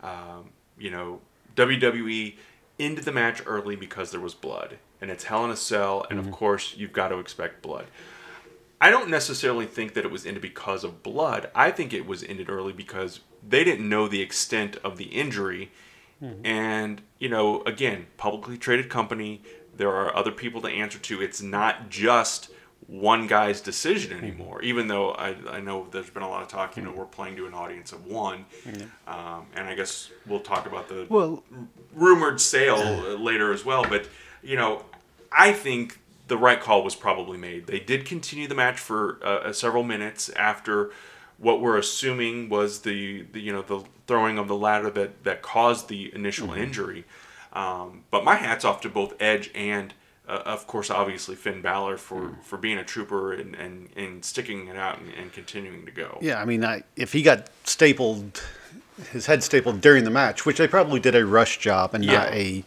[0.03, 1.21] um, you know,
[1.55, 2.35] WWE
[2.81, 4.79] ended the match early because there was blood.
[5.01, 7.87] And it's Hell in a Cell, and of course, you've got to expect blood.
[8.81, 11.51] I don't necessarily think that it was ended because of blood.
[11.55, 15.71] I think it was ended early because they didn't know the extent of the injury.
[16.43, 19.43] And, you know, again, publicly traded company,
[19.77, 21.21] there are other people to answer to.
[21.21, 22.51] It's not just
[22.87, 26.77] one guy's decision anymore, even though I, I know there's been a lot of talk,
[26.77, 28.45] you know, we're playing to an audience of one.
[29.07, 31.43] Um, and I guess we'll talk about the Well,
[31.95, 33.85] rumored sale uh, later as well.
[33.89, 34.07] But
[34.43, 34.85] you know,
[35.33, 37.67] I think the right call was probably made.
[37.67, 40.91] They did continue the match for uh, several minutes after
[41.39, 45.41] what we're assuming was the, the you know the throwing of the ladder that that
[45.41, 47.05] caused the initial injury.
[47.55, 49.95] Um, but my hats off to both Edge and.
[50.27, 54.69] Uh, of course, obviously Finn Balor for, for being a trooper and, and, and sticking
[54.69, 56.19] it out and, and continuing to go.
[56.23, 58.43] Yeah, I mean, I, if he got stapled,
[59.13, 62.29] his head stapled during the match, which they probably did a rush job and not
[62.33, 62.65] a,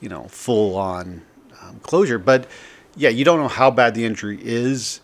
[0.00, 1.22] you know, full on
[1.60, 2.18] um, closure.
[2.18, 2.46] But
[2.94, 5.00] yeah, you don't know how bad the injury is,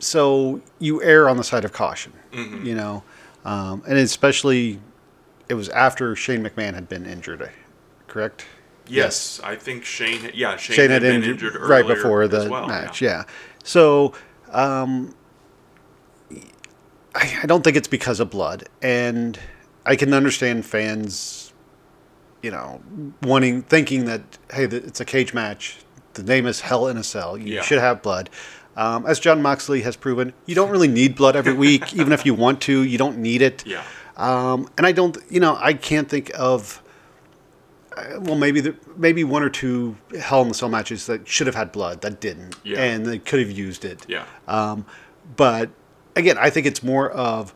[0.00, 2.12] so you err on the side of caution.
[2.32, 2.66] Mm-hmm.
[2.66, 3.04] You know,
[3.44, 4.80] um, and especially
[5.48, 7.48] it was after Shane McMahon had been injured,
[8.08, 8.46] correct?
[8.90, 10.30] Yes, I think Shane.
[10.34, 13.00] Yeah, Shane, Shane had, had been injured, injured right before the well, match.
[13.00, 13.24] Yeah.
[13.64, 14.14] So
[14.50, 15.14] um,
[17.14, 19.38] I, I don't think it's because of blood, and
[19.86, 21.52] I can understand fans,
[22.42, 22.80] you know,
[23.22, 25.78] wanting thinking that hey, it's a cage match.
[26.14, 27.38] The name is Hell in a Cell.
[27.38, 27.62] You Yeah.
[27.62, 28.30] should have blood.
[28.76, 32.24] Um, as Jon Moxley has proven, you don't really need blood every week, even if
[32.24, 32.82] you want to.
[32.82, 33.64] You don't need it.
[33.66, 33.82] Yeah.
[34.16, 36.82] Um, and I don't, you know, I can't think of.
[38.00, 41.46] Uh, Well, maybe the, maybe one or two Hell in the Cell matches that should
[41.46, 42.82] have had blood that didn't, Yeah.
[42.82, 44.04] and they could have used it.
[44.08, 44.24] Yeah.
[44.48, 44.84] Um,
[45.36, 45.70] but
[46.16, 47.54] again, I think it's more of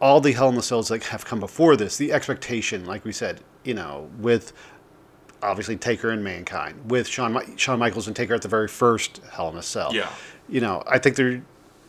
[0.00, 1.96] all the Hell in the Cells that have come before this.
[1.96, 4.52] The expectation, like we said, you know, with
[5.42, 9.48] obviously Taker and Mankind, with Shawn Shawn Michaels and Taker at the very first Hell
[9.48, 9.94] in a Cell.
[9.94, 10.10] Yeah.
[10.48, 11.42] You know, I think there,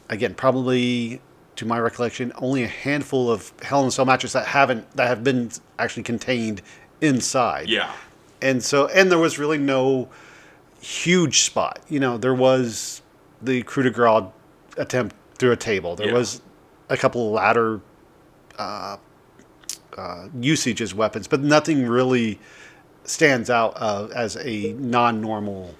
[0.09, 1.21] again, probably
[1.57, 5.07] to my recollection, only a handful of Hell in a Cell matches that haven't that
[5.07, 6.61] have been actually contained
[7.01, 7.69] inside.
[7.69, 7.91] Yeah.
[8.41, 10.09] And so, and there was really no
[10.81, 11.79] huge spot.
[11.89, 13.01] You know, there was
[13.41, 14.23] the coup de grace
[14.77, 15.95] attempt through a table.
[15.95, 16.13] There Yeah.
[16.13, 16.41] was
[16.89, 17.81] a couple of ladder
[18.57, 18.97] uh,
[19.97, 22.39] uh, usage as weapons, but nothing really
[23.03, 25.73] stands out uh, as a non-normal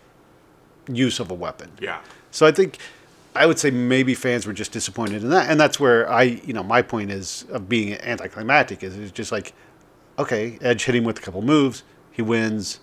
[0.91, 1.71] use of a weapon.
[1.79, 1.99] Yeah.
[2.31, 2.77] So I think
[3.35, 6.53] I would say maybe fans were just disappointed in that, and that's where I, you
[6.53, 9.53] know, my point is of being anticlimactic is it's just like,
[10.17, 12.79] okay, Edge hit him with a couple moves, he wins.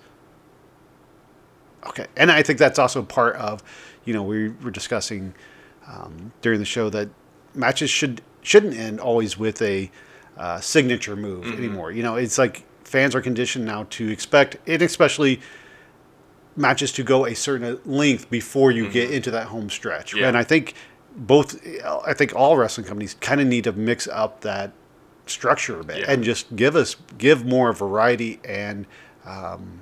[1.87, 3.63] Okay, and I think that's also part of,
[4.05, 5.35] you know, we were discussing
[5.87, 7.09] um, during the show that
[7.55, 9.91] matches should shouldn't end always with a
[10.37, 11.91] uh, signature move anymore.
[11.91, 15.41] You know, it's like fans are conditioned now to expect it, especially
[16.57, 20.11] matches to go a certain length before you get into that home stretch.
[20.11, 20.21] Mm-hmm.
[20.21, 20.29] Yeah.
[20.29, 20.75] And I think
[21.17, 24.73] both, I think all wrestling companies kind of need to mix up that
[25.27, 26.11] structure a bit Yeah.
[26.11, 28.87] and just give us give more variety and
[29.25, 29.81] um,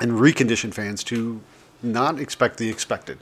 [0.00, 1.40] and recondition fans to
[1.82, 3.18] not expect the expected.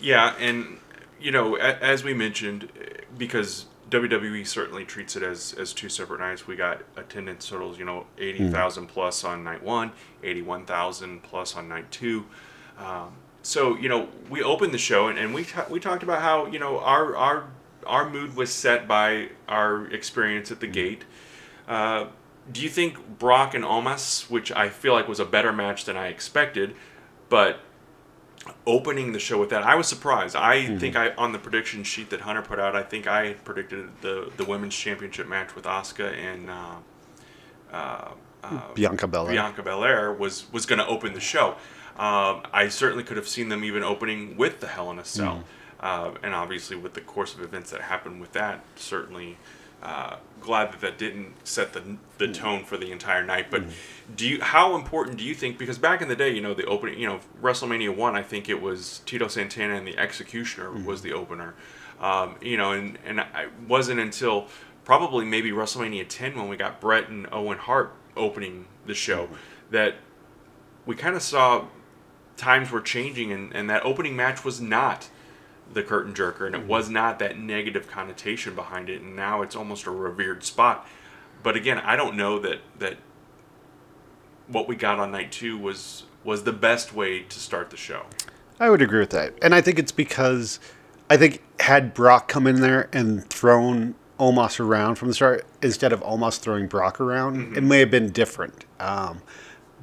[0.00, 0.78] Yeah, and
[1.20, 2.68] you know, a- as we mentioned,
[3.16, 6.46] because WWE certainly treats it as, as two separate nights.
[6.46, 9.92] We got attendance totals, you know, 80,000 plus on night one,
[10.24, 12.24] 81,000 plus on night two.
[12.78, 13.12] Um,
[13.42, 16.46] so, you know, we opened the show and, and we, ta- we talked about how,
[16.46, 17.44] you know, our, our,
[17.86, 21.04] our mood was set by our experience at the gate.
[21.68, 22.06] Uh,
[22.50, 25.96] do you think Brock and Omos, which I feel like was a better match than
[25.96, 26.74] I expected,
[27.28, 27.60] but
[28.66, 30.34] opening the show with that, I was surprised.
[30.34, 33.44] I think I on the prediction sheet that Hunter put out, I think I had
[33.44, 36.76] predicted the the women's championship match with Asuka and uh,
[38.74, 39.32] Bianca Belair.
[39.32, 41.56] Bianca Belair was was going to open the show.
[41.96, 45.44] Um, I certainly could have seen them even opening with the Hell in a Cell,
[45.82, 49.36] uh, and obviously with the course of events that happened with that, certainly
[49.82, 51.82] uh, glad that that didn't set the
[52.18, 53.50] the tone for the entire night.
[53.50, 53.64] But
[54.14, 55.58] do you how important do you think?
[55.58, 58.48] Because back in the day, you know, the opening, you know, WrestleMania one, I think
[58.48, 61.54] it was Tito Santana and the Executioner was the opener.
[62.00, 64.46] Um, you know, and and I wasn't until
[64.84, 69.28] probably maybe WrestleMania 10 when we got Bret and Owen Hart opening the show
[69.70, 69.94] that
[70.86, 71.64] we kind of saw
[72.36, 75.08] times were changing and, and that opening match was not
[75.72, 79.56] the curtain jerker and it was not that negative connotation behind it and now it's
[79.56, 80.86] almost a revered spot
[81.42, 82.96] but again i don't know that that
[84.48, 88.04] what we got on night two was was the best way to start the show
[88.62, 89.34] I would agree with that.
[89.42, 90.60] And I think it's because
[91.10, 95.92] I think had Brock come in there and thrown Omos around from the start instead
[95.92, 98.64] of Omos throwing Brock around, it may have been different.
[98.78, 99.20] Um,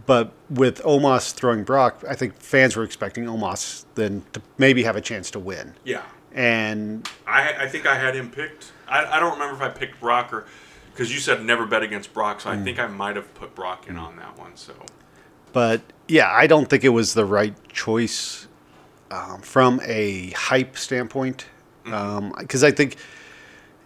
[0.09, 4.95] but with Omos throwing Brock, I think fans were expecting Omos then to maybe have
[4.95, 5.75] a chance to win.
[5.85, 6.01] yeah.
[6.31, 8.71] And i i think i had him picked.
[8.87, 10.45] I, I don't remember if i picked brock or
[10.91, 12.63] because you said never bet against brock so i mm.
[12.63, 14.73] think i might have put brock in on that one so.
[15.53, 18.47] But yeah, I don't think it was the right choice
[19.11, 21.45] um, from a hype standpoint.
[21.85, 21.93] Mm-hmm.
[21.93, 22.97] Um, because I think,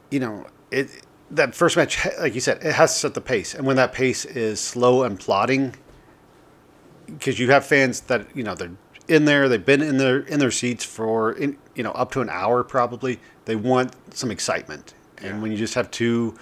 [0.10, 0.90] you know, it
[1.32, 3.94] that first match, like you said, it has to set the pace, and when that
[3.94, 5.76] pace is slow and plodding,
[7.06, 8.72] because you have fans that you know they're
[9.08, 12.22] in there, they've been in their in their seats for in, you know up to
[12.22, 13.20] an hour probably.
[13.46, 16.36] They want some excitement, and when you just have two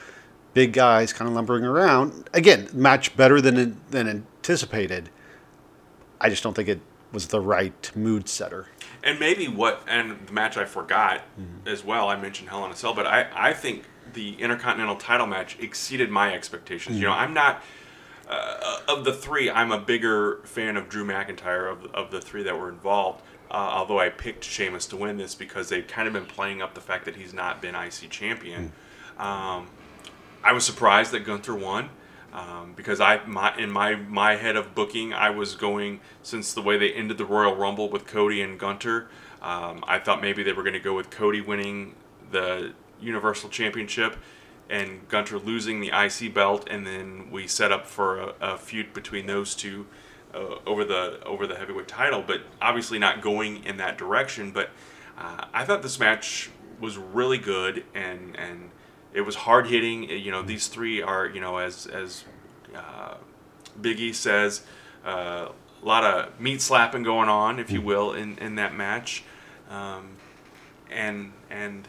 [0.53, 5.09] big guys kind of lumbering around, again, match better than than anticipated.
[6.19, 6.79] I just don't think it
[7.11, 8.67] was the right mood setter.
[9.03, 11.67] And maybe what, and the match I forgot Mm-hmm.
[11.67, 15.25] as well, I mentioned Hell in a Cell, but I, I think the Intercontinental title
[15.25, 16.97] match exceeded my expectations.
[16.97, 17.21] You know, Mm-hmm.
[17.23, 17.63] I'm not,
[18.31, 22.43] uh, of the three, I'm a bigger fan of Drew McIntyre of, of the three
[22.43, 23.21] that were involved.
[23.49, 26.73] Uh, although I picked Sheamus to win this because they've kind of been playing up
[26.73, 28.71] the fact that he's not been IC champion.
[29.17, 29.67] Um,
[30.41, 31.89] I was surprised that Gunther won
[32.33, 36.61] um, because I my in my my head of booking I was going since the
[36.61, 39.09] way they ended the Royal Rumble with Cody and Gunther.
[39.41, 41.95] Um, I thought maybe they were going to go with Cody winning
[42.31, 44.15] the Universal Championship
[44.71, 48.93] and Gunther losing the IC belt, and then we set up for a, a feud
[48.93, 49.85] between those two
[50.33, 52.23] uh, over the over the heavyweight title.
[52.25, 54.51] But obviously not going in that direction.
[54.51, 54.69] But
[55.17, 56.49] uh, I thought this match
[56.79, 58.71] was really good and and
[59.13, 60.09] it was hard hitting.
[60.09, 62.23] You know, these three are you know as as
[62.75, 63.15] uh,
[63.79, 64.63] Biggie says,
[65.05, 65.49] uh,
[65.81, 69.23] a lot of meat slapping going on, if you will, in in that match,
[69.69, 70.15] um,
[70.89, 71.87] and and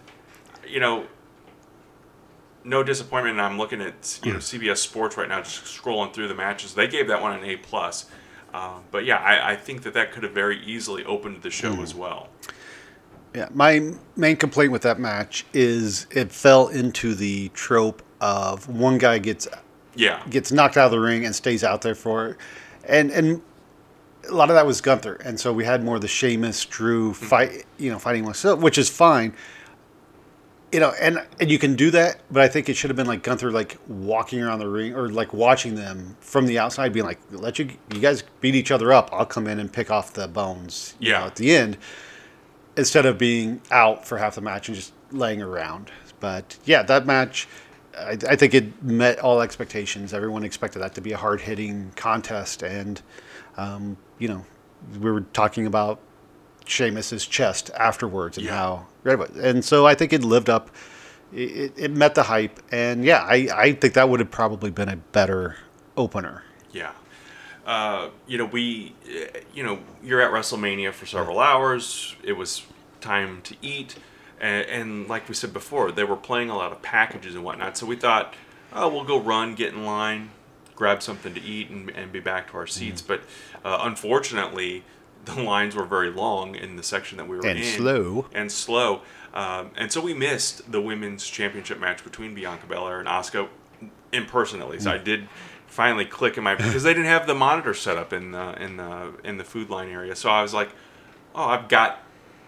[0.66, 1.06] you know.
[2.64, 3.38] No disappointment.
[3.38, 6.74] And I'm looking at you know CBS Sports right now, just scrolling through the matches.
[6.74, 8.06] They gave that one an A plus,
[8.54, 11.80] um, but yeah, I, I think that that could have very easily opened the show
[11.82, 12.28] as well.
[13.34, 18.98] Yeah, my main complaint with that match is it fell into the trope of one
[18.98, 19.48] guy gets
[19.96, 22.36] Yeah, gets knocked out of the ring and stays out there for,
[22.84, 23.42] and and
[24.28, 27.12] a lot of that was Gunther, and so we had more of the Sheamus Drew
[27.14, 29.34] fight, you know, fighting myself, which is fine.
[30.72, 33.06] You know, and and you can do that, but I think it should have been
[33.06, 37.04] like Gunther, like walking around the ring or like watching them from the outside, being
[37.04, 39.10] like, "Let you you guys beat each other up.
[39.12, 41.26] I'll come in and pick off the bones." you know, Yeah.
[41.26, 41.76] at the end,
[42.76, 45.90] instead of being out for half the match and just laying around.
[46.20, 47.48] But yeah, that match,
[47.98, 50.14] I, I think it met all expectations.
[50.14, 53.02] Everyone expected that to be a hard hitting contest, and
[53.58, 54.46] um, you know,
[54.98, 56.00] we were talking about
[56.66, 58.56] Sheamus's chest afterwards and Yeah.
[58.56, 59.30] how great it was.
[59.36, 60.70] And so I think it lived up.
[61.34, 64.90] It, it met the hype, and yeah, I, I think that would have probably been
[64.90, 65.56] a better
[65.96, 66.42] opener.
[66.72, 66.90] Yeah.
[67.64, 72.16] Uh, you know, we, uh, you know, you're at WrestleMania for several hours.
[72.22, 72.64] It was
[73.00, 73.96] time to eat.
[74.42, 77.78] And, and like we said before, they were playing a lot of packages and whatnot.
[77.78, 78.34] So we thought,
[78.74, 80.30] oh, we'll go run, get in line,
[80.74, 83.00] grab something to eat, and, and be back to our seats.
[83.00, 83.22] But
[83.64, 84.82] uh, unfortunately,
[85.24, 87.64] the lines were very long in the section that we were And in.
[87.64, 88.26] And slow.
[88.32, 89.02] And slow.
[89.34, 93.48] Um, and so we missed the women's championship match between Bianca Belair and Asuka
[94.12, 94.86] in person at least.
[94.86, 95.28] I did
[95.66, 98.76] finally click in my because they didn't have the monitor set up in the in
[98.76, 100.14] the in the food line area.
[100.14, 100.70] So I was like,
[101.34, 102.00] oh, I've got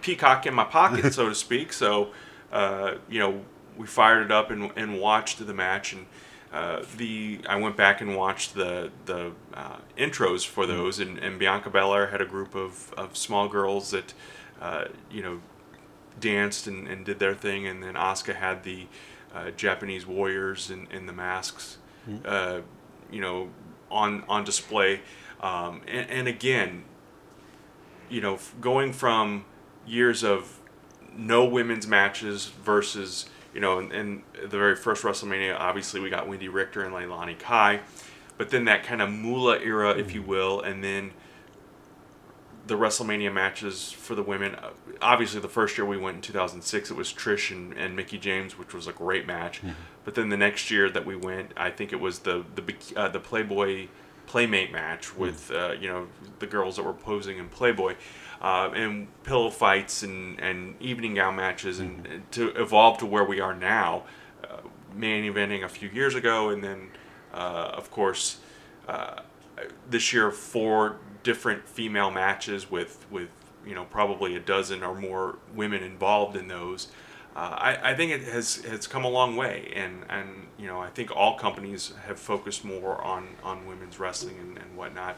[0.02, 1.72] Peacock in my pocket, so to speak.
[1.72, 2.10] So
[2.52, 3.40] uh, you know,
[3.78, 6.06] we fired it up and, and watched the match and.
[6.54, 11.36] Uh, the I went back and watched the the uh, intros for those, and, and
[11.38, 14.14] Bianca Belair had a group of, of small girls that
[14.60, 15.40] uh, you know
[16.20, 18.86] danced and, and did their thing, and then Asuka had the
[19.34, 21.78] uh, Japanese warriors in, in the masks,
[22.24, 22.60] uh,
[23.10, 23.48] you know,
[23.90, 25.00] on on display.
[25.40, 26.84] Um, and, and again,
[28.08, 29.44] you know, f- going from
[29.86, 30.60] years of
[31.16, 36.26] no women's matches versus, you know, in, in the very first WrestleMania, obviously we got
[36.28, 37.80] Wendi Richter and Leilani Kai,
[38.36, 41.12] but then that kind of Moolah era, if you will, and then
[42.66, 44.54] the WrestleMania matches for the women.
[44.54, 44.70] uh,
[45.02, 48.58] Obviously, the first year we went in 2006, it was Trish and, and Mickie James,
[48.58, 49.60] which was a great match.
[50.04, 53.08] But then the next year that we went, I think it was the the uh,
[53.08, 53.88] the Playboy
[54.26, 56.06] Playmate match with uh, you know
[56.38, 57.96] the girls that were posing in Playboy,
[58.44, 63.24] uh, and pillow fights and, and evening gown matches, and, and to evolve to where
[63.24, 64.02] we are now,
[64.44, 64.58] uh,
[64.94, 66.90] main eventing a few years ago, and then
[67.32, 68.40] uh, of course
[68.86, 69.22] uh,
[69.88, 73.30] this year four different female matches with with
[73.66, 76.88] you know probably a dozen or more women involved in those.
[77.34, 80.28] Uh, I, I think it has has come a long way, and, and
[80.58, 84.76] you know I think all companies have focused more on, on women's wrestling and, and
[84.76, 85.16] whatnot.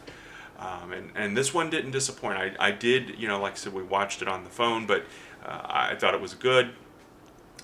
[0.59, 2.39] Um, and, and this one didn't disappoint.
[2.39, 5.05] I, I did, you know, like I said, we watched it on the phone, but
[5.45, 6.73] uh, I thought it was good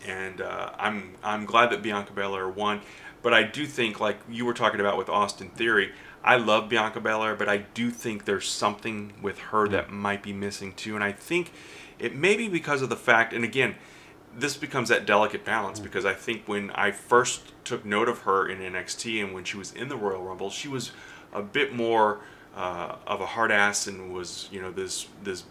[0.06, 2.80] and uh, I'm I'm glad that Bianca Belair won.
[3.22, 5.92] But I do think, like you were talking about with Austin Theory,
[6.24, 10.32] I love Bianca Belair, but I do think there's something with her that might be
[10.32, 10.96] missing too.
[10.96, 11.52] And I think
[11.98, 13.76] it may be because of the fact, and again,
[14.34, 18.48] this becomes that delicate balance because I think when I first took note of her
[18.48, 20.90] in NXT and when she was in the Royal Rumble, she was
[21.32, 22.20] a bit more
[22.56, 25.44] uh, of a hard ass and was you know this this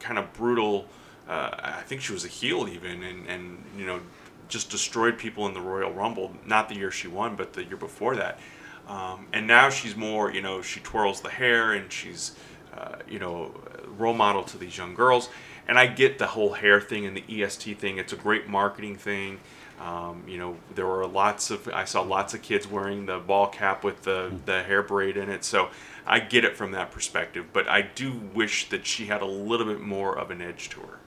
[0.00, 0.86] kind of brutal.
[1.28, 4.00] Uh, I think she was a heel even, and, and you know,
[4.48, 6.32] just destroyed people in the Royal Rumble.
[6.44, 8.38] Not the year she won, but the year before that.
[8.86, 12.32] Um, and now she's more, you know, she twirls the hair and she's,
[12.76, 13.54] uh, you know,
[13.96, 15.30] role model to these young girls.
[15.66, 17.96] And I get the whole hair thing and the EST thing.
[17.96, 19.40] It's a great marketing thing.
[19.80, 23.48] Um, you know, there were lots of I saw lots of kids wearing the ball
[23.48, 25.44] cap with the the hair braid in it.
[25.44, 25.70] So
[26.06, 27.46] I get it from that perspective.
[27.52, 30.80] But I do wish that she had a little bit more of an edge to
[30.80, 30.98] her.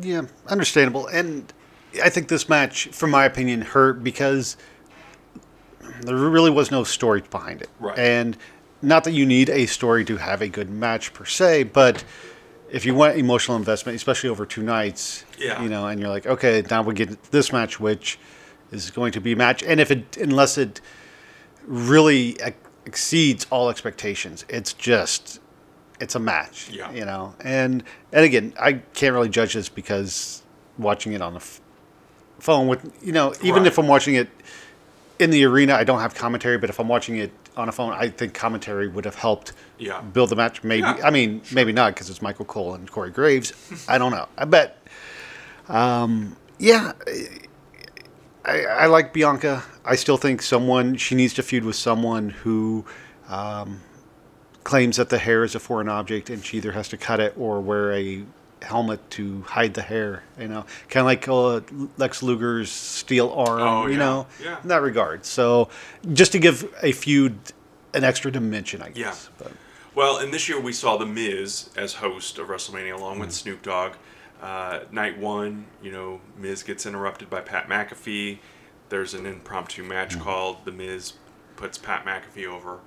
[0.00, 1.06] Yeah, understandable.
[1.08, 1.52] And
[2.02, 4.56] I think this match, from my opinion, hurt because
[6.00, 7.68] there really was no story behind it.
[7.78, 7.98] Right.
[7.98, 8.36] And
[8.80, 12.04] not that you need a story to have a good match per se, but
[12.70, 15.62] if you want emotional investment, especially over two nights, Yeah.
[15.62, 18.18] you know, and you're like, okay, now we get this match, which
[18.70, 20.80] is going to be a match, and if it, unless it
[21.66, 22.56] really ex-
[22.86, 25.40] exceeds all expectations, it's just,
[26.00, 26.90] it's a match, Yeah.
[26.92, 30.42] you know, and and again, I can't really judge this because
[30.78, 31.60] watching it on the f-
[32.40, 33.66] phone with, you know, even Right.
[33.68, 34.28] if I'm watching it
[35.18, 37.92] in the arena, I don't have commentary, but if I'm watching it on a phone,
[37.92, 40.00] I think commentary would have helped Yeah.
[40.00, 40.64] build the match.
[40.64, 40.98] Maybe, Yeah.
[41.04, 43.52] I mean, maybe not because it's Michael Cole and Corey Graves.
[43.88, 44.26] I don't know.
[44.36, 44.78] I bet.
[45.68, 46.92] Um, yeah,
[48.44, 49.62] I, I like Bianca.
[49.84, 52.84] I still think someone she needs to feud with someone who
[53.28, 53.80] um,
[54.64, 57.34] claims that the hair is a foreign object, and she either has to cut it
[57.36, 58.24] or wear a
[58.62, 60.22] helmet to hide the hair.
[60.38, 61.60] You know, kind of like uh,
[61.96, 63.60] Lex Luger's steel arm.
[63.60, 63.98] Oh, you yeah.
[63.98, 64.60] know, Yeah.
[64.62, 65.24] in that regard.
[65.24, 65.68] So,
[66.12, 67.36] just to give a feud
[67.94, 69.28] an extra dimension, I guess.
[69.38, 69.52] But,
[69.94, 73.62] Well, and this year we saw The Miz as host of WrestleMania along with Snoop
[73.62, 73.92] Dogg.
[74.42, 78.38] Uh, night one, you know, Miz gets interrupted by Pat McAfee.
[78.88, 81.14] There's an impromptu match called The Miz
[81.54, 82.80] puts Pat McAfee over.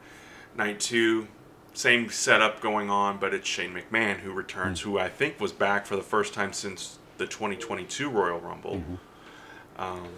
[0.58, 1.28] Night two,
[1.74, 5.86] same setup going on, but it's Shane McMahon who returns, who I think was back
[5.86, 8.84] for the first time since the 2022 Royal Rumble.
[9.78, 10.10] Um,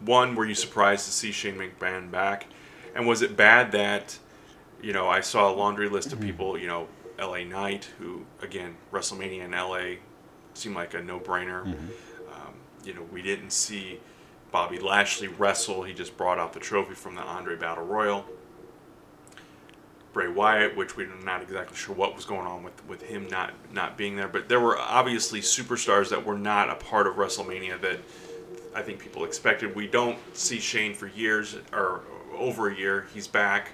[0.00, 2.46] one, were you surprised to see Shane McMahon back?
[2.94, 4.16] And was it bad that,
[4.80, 6.86] you know, I saw a laundry list of people, you know,
[7.18, 10.00] LA Knight, who, again, WrestleMania in LA
[10.54, 11.64] seemed like a no brainer.
[11.66, 12.54] Um,
[12.84, 14.00] you know, we didn't see
[14.50, 18.24] Bobby Lashley wrestle, he just brought out the trophy from the Andre Battle Royal.
[20.12, 23.52] Bray Wyatt, which we're not exactly sure what was going on with, with him not
[23.72, 27.80] not being there, but there were obviously superstars that were not a part of WrestleMania
[27.82, 28.00] that
[28.74, 29.74] I think people expected.
[29.76, 32.00] We don't see Shane for years or
[32.36, 33.06] over a year.
[33.12, 33.72] He's back,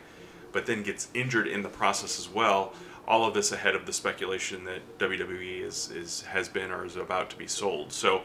[0.52, 2.74] but then gets injured in the process as well.
[3.06, 6.96] All of this ahead of the speculation that WWE is, is has been or is
[6.96, 7.92] about to be sold.
[7.92, 8.22] So,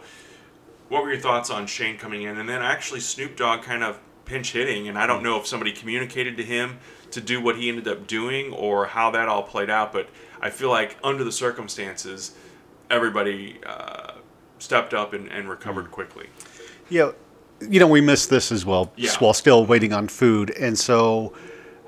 [0.88, 4.00] what were your thoughts on Shane coming in, and then actually Snoop Dogg kind of
[4.26, 4.88] pinch hitting?
[4.88, 6.80] And I don't know if somebody communicated to him
[7.12, 10.10] to do what he ended up doing or how that all played out, but
[10.42, 12.34] I feel like under the circumstances,
[12.90, 14.14] everybody uh,
[14.60, 16.28] stepped up and, and recovered quickly.
[16.90, 17.12] Yeah,
[17.62, 19.12] you know, we missed this as well Yeah.
[19.20, 20.52] while still waiting on food.
[20.52, 21.34] And so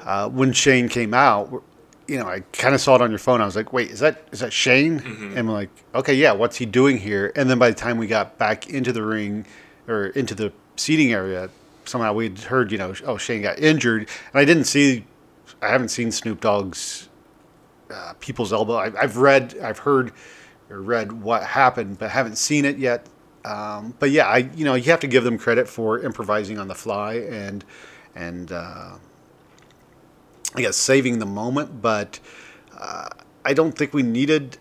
[0.01, 1.63] uh, when Shane came out,
[2.11, 3.39] you know, I kind of saw it on your phone.
[3.39, 4.99] I was like, wait, is that is that Shane?
[5.31, 7.31] And I'm like, okay, yeah, what's he doing here?
[7.37, 9.45] And then by the time we got back into the ring
[9.87, 11.49] or into the seating area,
[11.85, 14.09] somehow we'd heard, you know, oh, Shane got injured.
[14.33, 15.05] And I didn't see,
[15.61, 17.07] I haven't seen Snoop Dogg's
[17.89, 18.75] uh, people's elbow.
[18.75, 20.11] I, I've read, I've heard
[20.69, 23.05] or read what happened, but haven't seen it yet.
[23.45, 26.67] Um, but yeah, I you know you have to give them credit for improvising on
[26.67, 27.63] the fly and
[28.15, 28.97] and uh,
[30.55, 31.81] I guess saving the moment.
[31.81, 32.19] But
[32.77, 33.09] uh,
[33.45, 34.57] I don't think we needed.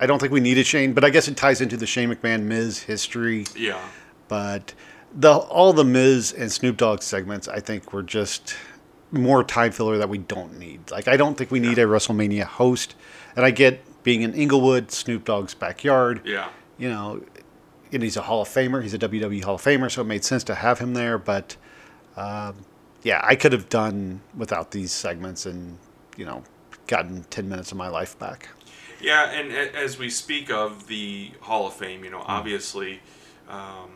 [0.00, 2.42] I don't think we needed Shane, but I guess it ties into the Shane McMahon
[2.42, 3.46] Miz history.
[3.56, 3.80] Yeah.
[4.28, 4.74] But
[5.12, 8.54] the all the Miz and Snoop Dogg segments, I think, were just
[9.10, 10.90] more time filler that we don't need.
[10.90, 12.94] Like I don't think we need a WrestleMania host,
[13.34, 16.22] and I get being in Inglewood, Snoop Dogg's backyard.
[16.24, 16.48] Yeah.
[16.78, 17.22] You know,
[17.92, 18.82] and he's a Hall of Famer.
[18.82, 21.18] He's a WWE Hall of Famer, so it made sense to have him there.
[21.18, 21.56] But
[22.16, 22.54] um,
[23.02, 25.78] yeah, I could have done without these segments and
[26.16, 26.42] you know
[26.86, 28.48] gotten ten minutes of my life back.
[29.00, 33.00] Yeah, and as we speak of the Hall of Fame, you know, obviously,
[33.48, 33.90] um,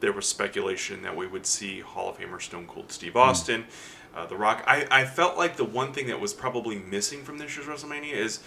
[0.00, 3.64] there was speculation that we would see Hall of Famer Stone Cold Steve Austin,
[4.14, 4.62] uh, The Rock.
[4.66, 8.12] I, I felt like the one thing that was probably missing from this year's WrestleMania
[8.12, 8.40] is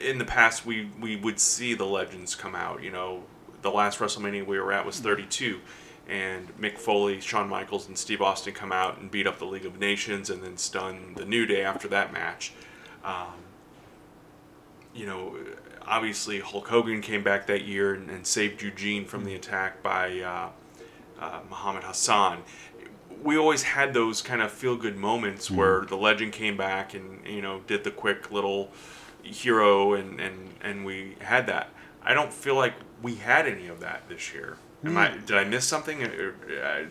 [0.00, 2.82] in the past we, we would see the legends come out.
[2.82, 3.24] You know,
[3.60, 5.60] the last WrestleMania we were at was 32.
[6.08, 9.66] And Mick Foley, Shawn Michaels, and Steve Austin come out and beat up the League
[9.66, 12.52] of Nations and then stun the New Day after that match
[14.98, 15.36] you know,
[15.86, 20.20] obviously Hulk Hogan came back that year and, and saved Eugene from the attack by
[20.20, 20.48] uh,
[21.20, 22.42] uh, Muhammad Hassan.
[23.22, 27.26] We always had those kind of feel good moments where the legend came back and
[27.26, 28.70] you know did the quick little
[29.22, 31.70] hero and, and, and we had that.
[32.02, 34.56] I don't feel like we had any of that this year.
[34.84, 36.02] Am I, did I miss something?
[36.04, 36.32] Uh,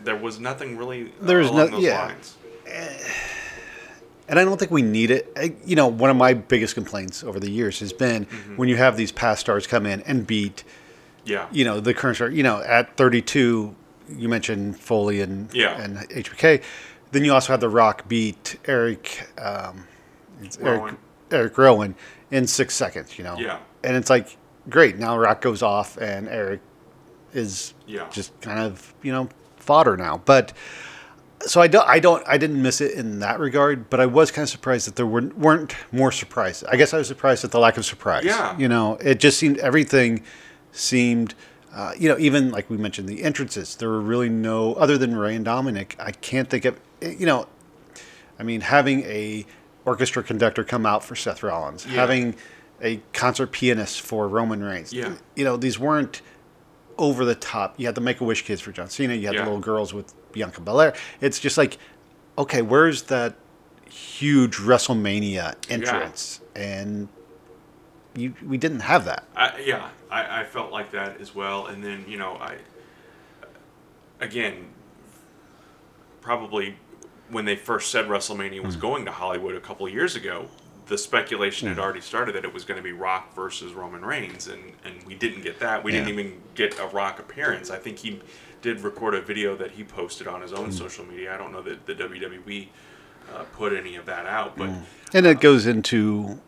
[0.04, 2.04] there was nothing really There's along no- those yeah.
[2.06, 2.36] lines.
[4.28, 5.32] and I don't think we need it.
[5.36, 8.24] I, you know, one of my biggest complaints over the years has been
[8.56, 10.64] when you have these past stars come in and beat,
[11.24, 11.46] Yeah.
[11.50, 12.28] you know, the current star.
[12.30, 13.74] You know, at 32,
[14.16, 15.80] you mentioned Foley and Yeah.
[15.80, 16.62] and HBK.
[17.12, 19.84] Then you also had The Rock beat Erick, um,
[20.42, 20.98] it's Erick, Rowan.
[21.30, 21.94] Erick Rowan
[22.30, 23.16] in six seconds.
[23.16, 23.58] You know, Yeah.
[23.82, 24.36] and it's like
[24.68, 24.98] great.
[24.98, 26.60] Now Rock goes off and Erick
[27.32, 28.08] is Yeah.
[28.10, 30.52] just kind of you know fodder now, but
[31.40, 34.32] so I don't, I don't, I didn't miss it in that regard, but I was
[34.32, 36.64] kind of surprised that there weren't, weren't more surprises.
[36.68, 38.24] I guess I was surprised at the lack of surprise.
[38.24, 38.58] Yeah.
[38.58, 40.24] You know, it just seemed everything
[40.72, 41.36] seemed,
[41.72, 43.76] uh, you know, even like we mentioned the entrances.
[43.76, 45.94] There were really no other than Rey and Dominik.
[46.00, 47.46] I can't think of, you know,
[48.38, 49.46] I mean, having a
[49.84, 51.92] orchestra conductor come out for Seth Rollins, Yeah.
[51.92, 52.34] having
[52.82, 54.92] a concert pianist for Roman Reigns.
[54.92, 55.14] Yeah.
[55.36, 56.20] You know, these weren't
[56.98, 57.74] over the top.
[57.78, 59.14] You had the Make a Wish kids for John Cena.
[59.14, 59.40] You had Yeah.
[59.42, 60.94] the little girls with Bianca Belair.
[61.20, 61.78] It's just like,
[62.36, 63.34] okay, where's that
[63.88, 66.40] huge WrestleMania entrance?
[66.54, 67.08] And
[68.14, 69.24] you, we didn't have that.
[69.36, 71.66] I, yeah, I, I felt like that as well.
[71.66, 72.56] And then you know, I
[74.20, 74.66] again
[76.20, 76.76] probably
[77.30, 78.80] when they first said WrestleMania was mm.
[78.80, 80.48] going to Hollywood a couple of years ago,
[80.88, 81.82] the speculation had hmm.
[81.82, 85.14] already started that it was going to be Rock versus Roman Reigns, and and we
[85.14, 85.84] didn't get that.
[85.84, 87.70] We didn't even get a Rock appearance.
[87.70, 88.20] I think he
[88.60, 90.72] did record a video that he posted on his own hmm.
[90.72, 91.34] social media.
[91.34, 92.68] I don't know that the WWE
[93.34, 94.68] uh, put any of that out, but.
[94.68, 94.82] Hmm.
[95.14, 96.40] And it uh, goes into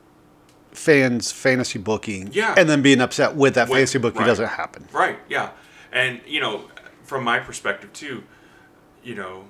[0.73, 2.31] fans' fantasy booking.
[2.33, 2.55] Yeah.
[2.57, 4.27] And then being upset with that When- fantasy booking right.
[4.27, 4.89] doesn't happen.
[4.93, 5.19] Right.
[5.29, 5.51] Yeah.
[5.93, 6.65] And you know,
[7.03, 8.23] from my perspective too,
[9.03, 9.45] you know,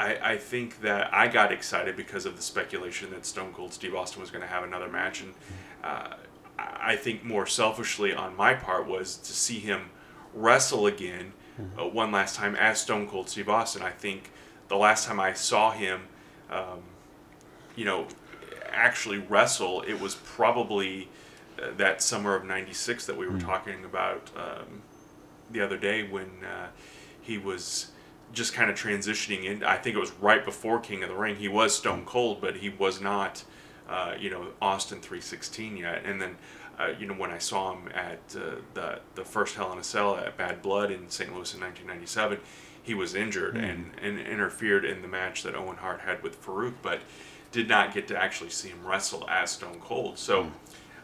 [0.00, 3.94] I I think that I got excited because of the speculation that Stone Cold Steve
[3.94, 5.34] Austin was going to have another match, and
[5.84, 6.14] uh,
[6.58, 9.90] I think more selfishly on my part was to see him
[10.34, 11.32] wrestle again
[11.78, 13.82] uh, one last time as Stone Cold Steve Austin.
[13.82, 14.30] I think
[14.68, 16.02] the last time I saw him,
[16.50, 16.82] um,
[17.76, 18.06] you know,
[18.70, 21.08] actually wrestle, it was probably
[21.60, 24.82] uh, that summer of '96 that we were talking about um,
[25.50, 26.68] the other day when uh,
[27.20, 27.90] he was
[28.32, 29.64] just kind of transitioning in.
[29.64, 31.36] I think it was right before King of the Ring.
[31.36, 33.44] He was Stone Cold, but he was not,
[33.88, 36.02] uh, you know, Austin 316 yet.
[36.04, 36.36] And then,
[36.78, 39.84] uh, you know, when I saw him at uh, the the first Hell in a
[39.84, 41.30] Cell at Badd Blood in St.
[41.30, 42.38] Louis in 1997,
[42.82, 46.74] he was injured and, and interfered in the match that Owen Hart had with Faarooq,
[46.82, 47.00] but
[47.52, 50.18] did not get to actually see him wrestle as Stone Cold.
[50.18, 50.50] So,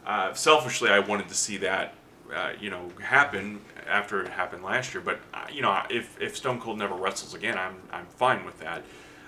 [0.07, 1.95] uh, selfishly, I wanted to see that,
[2.35, 5.03] uh, you know, happen after it happened last year.
[5.03, 8.59] But uh, you know, if, if Stone Cold never wrestles again, I'm I'm fine with
[8.61, 8.83] that.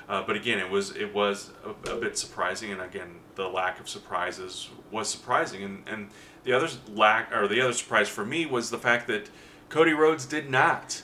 [0.08, 3.78] Uh, but again, it was it was a, a bit surprising, and again, the lack
[3.78, 6.08] of surprises was surprising, and and
[6.44, 9.28] the other lack or the other surprise for me was the fact that
[9.68, 11.02] Cody Rhodes did not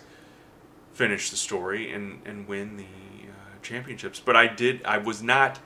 [0.92, 4.20] finish the story and and win the uh, championships.
[4.20, 4.82] But I did.
[4.84, 5.58] I was not.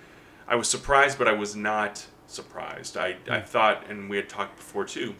[0.49, 2.97] I was surprised, but I was not surprised.
[2.97, 5.15] I I thought, and we had talked before too.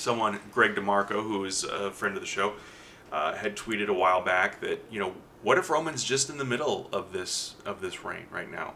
[0.00, 2.54] Someone, Greg DeMarco, who is a friend of the show,
[3.12, 5.12] uh, had tweeted a while back that you know
[5.42, 8.74] what if Roman's just in the middle of this of this reign right now,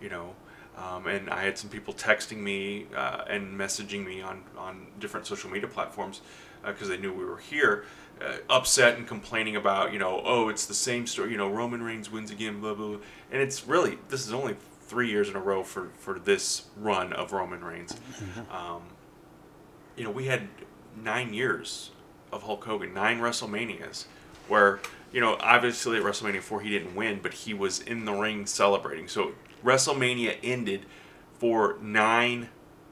[0.00, 0.34] you know.
[0.74, 5.26] Um, and I had some people texting me uh, and messaging me on, on different
[5.26, 6.22] social media platforms
[6.64, 7.84] because they knew we were here,
[8.22, 11.82] uh, upset and complaining about, you know, oh, it's the same story, you know, Roman
[11.82, 12.98] Reigns wins again, blah, blah, blah.
[13.30, 17.12] And it's really, this is only three years in a row for, for this run
[17.12, 17.94] of Roman Reigns.
[18.50, 18.82] Um,
[19.96, 20.48] you know, we had
[20.96, 21.90] nine years
[22.32, 24.06] of Hulk Hogan, nine WrestleManias,
[24.48, 24.80] where,
[25.12, 28.46] you know, obviously at WrestleMania 4 he didn't win, but he was in the ring
[28.46, 29.08] celebrating.
[29.08, 29.32] So
[29.64, 30.86] WrestleMania ended
[31.38, 32.48] for nine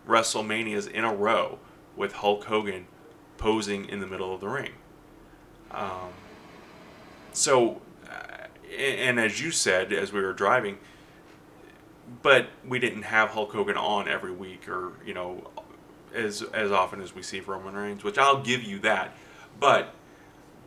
[0.06, 1.59] WrestleManias in a row
[1.97, 2.86] with Hulk Hogan
[3.39, 4.72] posing in the middle of the ring.
[5.70, 6.10] Um,
[7.32, 8.47] so, uh,
[8.77, 10.78] and as you said, as we were driving,
[12.22, 15.51] but we didn't have Hulk Hogan on every week or, you know,
[16.14, 19.14] as as often as we see Roman Reigns, which I'll give you that.
[19.58, 19.94] But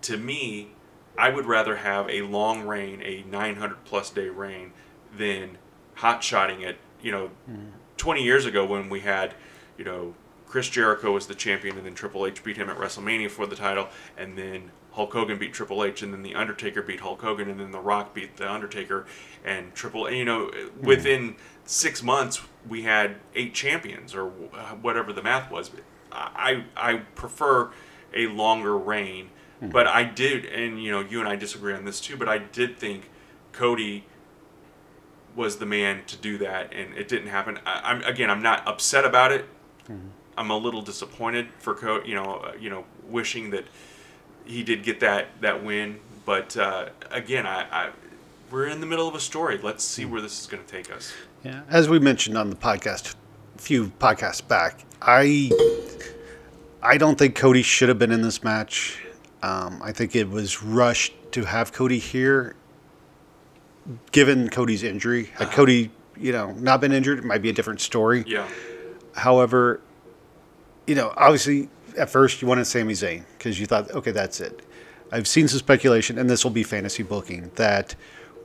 [0.04, 0.70] to me,
[1.18, 4.74] I would rather have a long reign, a 900 plus day reign,
[5.16, 5.58] than
[5.96, 6.78] hot shotting it.
[7.02, 7.70] You know, mm-hmm.
[7.98, 9.34] 20 years ago when we had,
[9.78, 10.16] you know,
[10.48, 13.56] Chris Jericho was the champion, and then Triple H beat him at WrestleMania for the
[13.56, 17.50] title, and then Hulk Hogan beat Triple H, and then the Undertaker beat Hulk Hogan,
[17.50, 19.08] and then The Rock beat the Undertaker,
[19.44, 20.08] and Triple.
[20.08, 20.16] H.
[20.16, 20.86] You know, mm-hmm.
[20.86, 21.36] within
[21.66, 25.72] six months we had eight champions or whatever the math was.
[26.12, 27.72] I I prefer
[28.14, 29.30] a longer reign,
[29.62, 32.16] but I did, and you know, you and I disagree on this too.
[32.18, 33.10] But I did think
[33.52, 34.06] Cody
[35.36, 37.60] was the man to do that, and it didn't happen.
[37.66, 39.46] I, I'm again, I'm not upset about it.
[40.38, 42.10] I'm a little disappointed for Cody.
[42.10, 43.66] You know, uh, you know, wishing that
[44.46, 46.00] he did get that that win.
[46.26, 47.90] But uh, again, I, I
[48.52, 49.58] we're in the middle of a story.
[49.62, 51.12] Let's see where this is going to take us.
[51.44, 53.16] Yeah, as we mentioned on the podcast
[53.56, 55.52] a few podcasts back, I
[56.82, 59.04] I don't think Cody should have been in this match.
[59.42, 62.56] Um, I think it was rushed to have Cody here,
[64.12, 65.26] given Cody's injury.
[65.36, 68.24] Had Cody, you know, not been injured, it might be a different story.
[68.26, 68.48] Yeah,
[69.16, 69.82] However,
[70.88, 74.62] you know, obviously at first you wanted Sami Zayn because you thought, okay, that's it.
[75.12, 77.96] I've seen some speculation, and this will be fantasy booking, that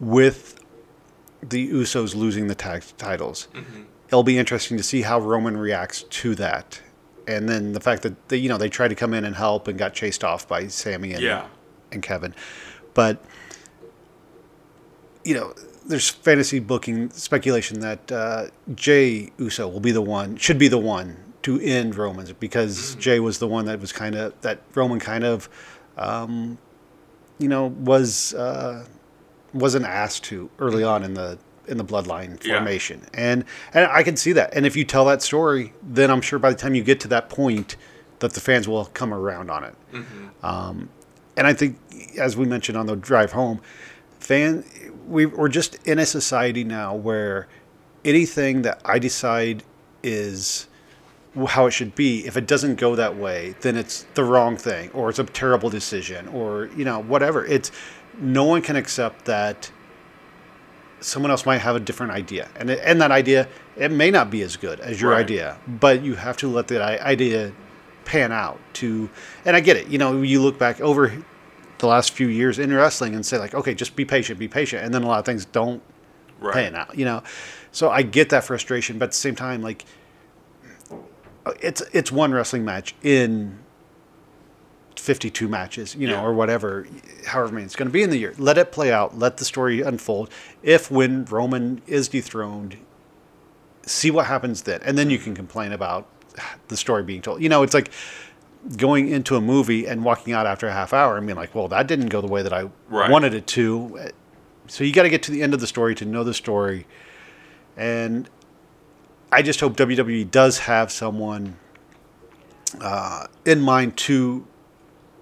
[0.01, 0.58] with
[1.43, 3.49] the Usos losing the tag titles,
[4.09, 6.81] it'll be interesting to see how Roman reacts to that.
[7.27, 9.69] And then the fact that they, you know they tried to come in and help
[9.69, 11.47] and got chased off by Sami and Yeah.
[11.93, 12.35] and Kevin,
[12.95, 13.23] but
[15.25, 15.55] you know
[15.87, 20.79] there's fantasy booking speculation that uh, Jey Uso will be the one should be the
[20.79, 24.99] one to end Roman's because Jey was the one that was kind of that Roman
[25.01, 25.49] kind of
[25.97, 26.59] um,
[27.39, 28.85] you know was uh,
[29.53, 32.57] wasn't asked to early on in the in the bloodline Yeah.
[32.57, 33.03] formation.
[33.13, 33.45] And
[33.75, 34.55] and I can see that.
[34.55, 37.09] And if you tell that story then I'm sure by the time you get to
[37.09, 37.77] that point
[38.21, 39.75] that the fans will come around on it.
[40.43, 40.89] Um,
[41.37, 41.79] and I think
[42.19, 43.61] as we mentioned on the drive home
[44.19, 44.65] fan
[45.07, 47.47] we, we're just in a society now where
[48.05, 49.63] anything that I decide
[50.03, 50.67] is
[51.49, 54.91] how it should be if it doesn't go that way then it's the wrong thing
[54.91, 57.45] or it's a terrible decision or you know whatever.
[57.47, 57.71] It's
[58.21, 59.71] no one can accept that
[61.01, 63.47] someone else might have a different idea and it, and that idea
[63.77, 65.21] it may not be as good as your Right.
[65.21, 67.53] idea but you have to let that idea
[68.05, 69.09] pan out to
[69.45, 71.13] and i get it you know you look back over
[71.79, 74.85] the last few years in wrestling and say like okay just be patient be patient
[74.85, 75.81] and then a lot of things don't
[76.41, 76.55] right.
[76.55, 77.23] pan out you know
[77.71, 79.85] so i get that frustration but at the same time like
[81.63, 83.59] it's it's one wrestling match in
[84.99, 86.23] 52 matches you know Yeah.
[86.25, 86.87] or whatever
[87.27, 88.35] however many it's going to be in the year.
[88.39, 90.31] Let it play out let the story unfold.
[90.63, 92.77] If when roman is dethroned
[93.87, 96.07] see what happens then and then you can complain about
[96.69, 97.43] the story being told.
[97.43, 97.91] You know it's like
[98.77, 101.69] going into a movie and walking out after a half hour and being like well
[101.69, 103.11] that didn't go the way that i Right.
[103.11, 104.11] wanted it to.
[104.67, 106.87] So you got to get to the end of the story to know the story.
[107.77, 108.29] And
[109.33, 111.57] I just hope WWE does have someone
[112.81, 114.47] uh, in mind to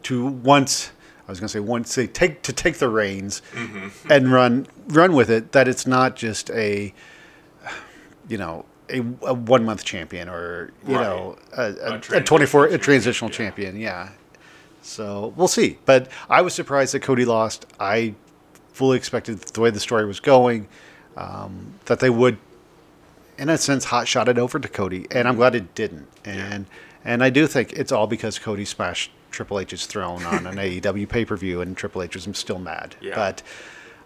[0.08, 0.92] to once
[1.28, 4.12] I was going to say once say take to take the reins Mm-hmm.
[4.12, 5.52] and run run with it.
[5.52, 6.92] That it's not just a
[8.28, 11.02] you know a, a one month champion or you Right.
[11.02, 13.36] know a, a, a, transitional 24 a transitional yeah.
[13.36, 13.76] champion.
[13.76, 14.08] Yeah.
[14.82, 15.78] So we'll see.
[15.84, 17.66] But I was surprised that Cody lost.
[17.80, 18.14] I
[18.72, 20.68] fully expected the way the story was going
[21.16, 22.36] um, that they would,
[23.38, 26.06] in a sense, hot shot it over to Cody, and I'm glad it didn't.
[26.24, 26.66] And
[27.04, 30.54] and I do think it's all because Cody smashed Triple H is thrown on an
[30.56, 32.96] AEW pay per view, and Triple H was still mad.
[33.00, 33.14] Yeah.
[33.14, 33.42] But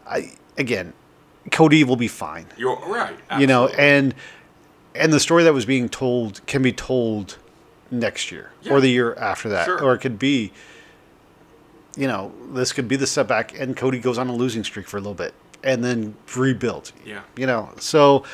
[0.07, 0.93] I again,
[1.51, 3.17] Cody will be fine You're right.
[3.39, 4.15] you know and
[4.95, 7.39] and the story that was being told can be told
[7.91, 8.73] next year Yeah.
[8.75, 9.83] or the year after that Sure.
[9.83, 10.53] or it could be
[11.97, 14.97] you know this could be the setback and cody goes on a losing streak for
[14.97, 15.35] a little bit
[15.65, 17.23] and then rebuild Yeah.
[17.37, 18.25] you know so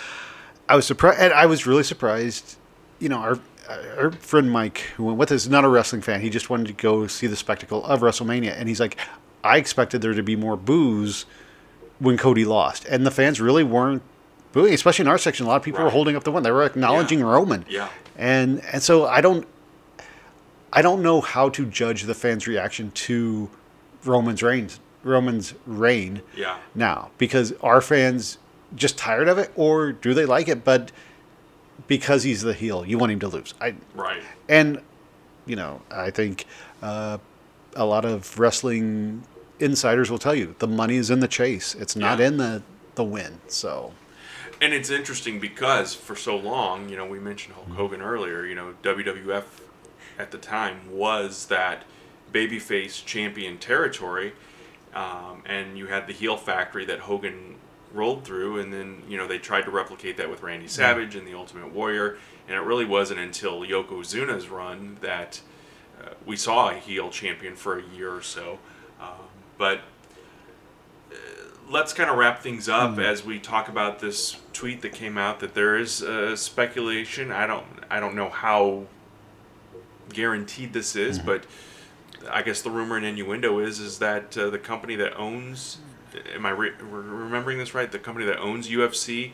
[0.68, 2.56] i was surprised and i was really surprised
[2.98, 3.38] you know our
[3.68, 6.66] Uh, our friend mike who went with us not a wrestling fan he just wanted
[6.66, 8.96] to go see the spectacle of wrestlemania and he's like
[9.42, 11.26] i expected there to be more booze
[11.98, 14.02] when Cody lost, and the fans really weren't
[14.52, 15.46] booing, especially in our section.
[15.46, 17.64] A lot of people were holding up the win; they were acknowledging Roman.
[17.70, 17.88] Yeah.
[18.18, 19.46] and and so I don't,
[20.72, 23.48] I don't know how to judge the fans' reaction to
[24.04, 24.68] Roman's reign.
[25.02, 26.58] Roman's reign Yeah.
[26.74, 28.36] now because are fans
[28.74, 30.64] just tired of it, or do they like it?
[30.64, 30.92] But
[31.86, 33.54] because he's the heel, you want him to lose.
[33.60, 34.22] I Right.
[34.48, 34.80] and
[35.46, 36.44] you know I think
[36.82, 37.18] uh,
[37.74, 39.22] a lot of wrestling
[39.60, 41.74] insiders will tell you the money is in the chase.
[41.74, 42.26] It's not Yeah.
[42.28, 42.62] in the
[42.94, 43.40] the win.
[43.48, 43.92] So
[44.60, 48.46] And it's interesting because for so long, you know, we mentioned Hulk Hogan earlier.
[48.46, 49.44] You know, WWF
[50.18, 51.84] at the time was that
[52.32, 54.32] babyface champion territory,
[54.94, 57.56] um, and you had the heel factory that Hogan
[57.92, 61.26] rolled through, and then you know they tried to replicate that with Randy Savage and
[61.26, 62.18] the Ultimate Warrior,
[62.48, 65.40] and it really wasn't until Yokozuna's run that
[66.02, 68.58] uh, we saw a heel champion for a year or so.
[69.00, 69.26] Um,
[69.58, 69.80] but
[71.68, 75.40] let's kind of wrap things up as we talk about this tweet that came out
[75.40, 77.32] that there is uh, speculation.
[77.32, 78.84] I don't I don't know how
[80.10, 81.44] guaranteed this is, but
[82.30, 85.78] I guess the rumor and innuendo is is that uh, the company that owns
[86.34, 87.90] am I re- remembering this right?
[87.90, 89.32] The company that owns UFC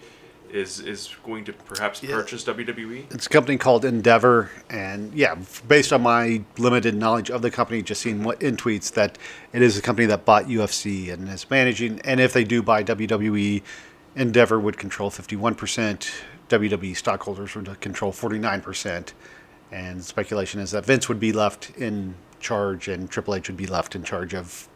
[0.50, 2.52] is is going to perhaps purchase E?
[2.52, 3.12] WWE.
[3.12, 5.36] it's a company called Endeavor, and yeah,
[5.66, 9.16] based on my limited knowledge of the company, just seeing what in tweets that
[9.52, 12.00] it is a company that bought UFC and is managing.
[12.00, 13.62] And if they do buy WWE,
[14.14, 16.12] Endeavor would control fifty one percent.
[16.48, 19.14] WWE stockholders would control forty nine percent.
[19.70, 23.66] And speculation is that Vince would be left in charge, and Triple H would be
[23.66, 24.68] left in charge of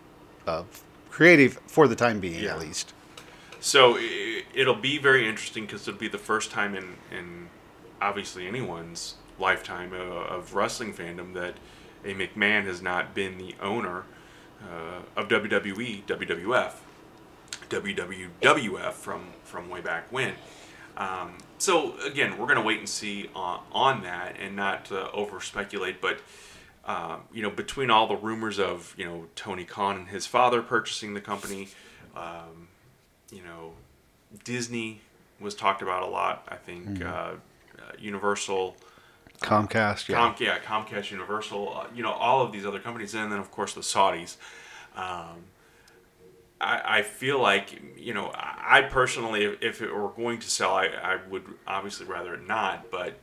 [0.47, 0.83] of
[1.17, 2.53] creative for the time being, Yeah.
[2.53, 2.93] at least.
[3.59, 3.97] So
[4.55, 7.49] it'll be very interesting because it'll be the first time in, in
[8.03, 11.55] obviously anyone's lifetime uh, of wrestling fandom that
[12.05, 14.05] a McMahon has not been the owner
[14.63, 16.73] uh, of WWE, WWF,
[17.71, 20.35] WWF from from way back when.
[20.99, 25.09] Um, so again, we're going to wait and see on, on that and not uh,
[25.15, 26.21] over speculate, but.
[26.87, 30.63] Um, you know, between all the rumors of you know Tony Khan and his father
[30.63, 31.69] purchasing the company,
[32.15, 32.69] um,
[33.31, 33.73] you know,
[34.45, 35.01] Disney
[35.41, 36.47] was talked about a lot.
[36.49, 37.35] I think uh, uh,
[37.99, 38.77] Universal,
[39.41, 40.17] Comcast, yeah.
[40.17, 43.51] Com- yeah, Comcast, Universal, uh, you know, all of these other companies, and then of
[43.51, 44.37] course the Saudis.
[44.95, 45.45] Um,
[46.61, 50.75] I, I feel like you know, I personally, if, if it were going to sell,
[50.75, 53.19] I, I would obviously rather it not, but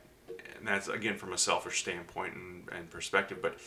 [0.64, 3.38] and that's again from a selfish standpoint and, and perspective.
[3.42, 3.58] But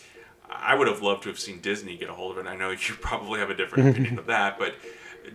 [0.50, 2.50] I would have loved to have seen Disney get a hold of it.
[2.50, 4.74] I know you probably have a different opinion of that, but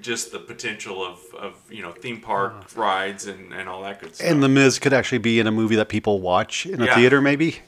[0.00, 4.14] just the potential of, of you know theme park rides and, and all that good
[4.16, 4.28] stuff.
[4.28, 6.94] And The Miz could actually be in a movie that people watch in a Yeah.
[6.96, 7.60] theater, maybe.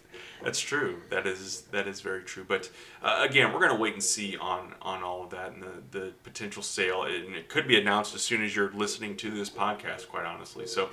[0.43, 1.01] That's true.
[1.09, 2.45] That is that is very true.
[2.47, 2.69] But
[3.03, 5.99] uh, again, we're going to wait and see on on all of that and the,
[5.99, 7.05] the potential sale.
[7.05, 10.09] And it could be announced as soon as you're listening to this podcast.
[10.09, 10.91] Quite honestly, so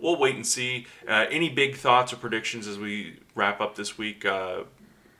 [0.00, 0.86] we'll wait and see.
[1.06, 4.24] Uh, any big thoughts or predictions as we wrap up this week?
[4.24, 4.64] Uh,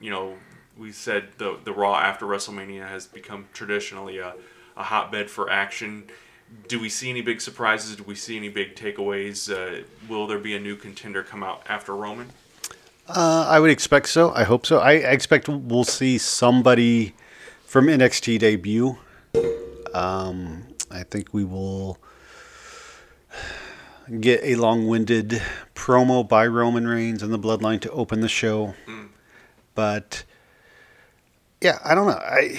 [0.01, 0.35] you know,
[0.77, 4.35] we said the the Raw after WrestleMania has become traditionally a,
[4.77, 6.05] a hotbed for action.
[6.67, 7.97] Do we see any big surprises?
[7.97, 9.53] Do we see any big takeaways?
[9.53, 12.29] Uh, will there be a new contender come out after Roman?
[13.07, 14.33] Uh, I would expect so.
[14.33, 14.79] I hope so.
[14.79, 17.15] I I expect we'll see somebody
[17.65, 18.99] from NXT debut.
[19.95, 21.99] Um, I think we will
[24.21, 25.43] get a long-winded
[25.75, 28.75] promo by Roman Reigns and the Bloodline to open the show.
[28.87, 29.07] Hmm.
[29.75, 30.25] But
[31.61, 32.13] yeah, I don't know.
[32.15, 32.59] I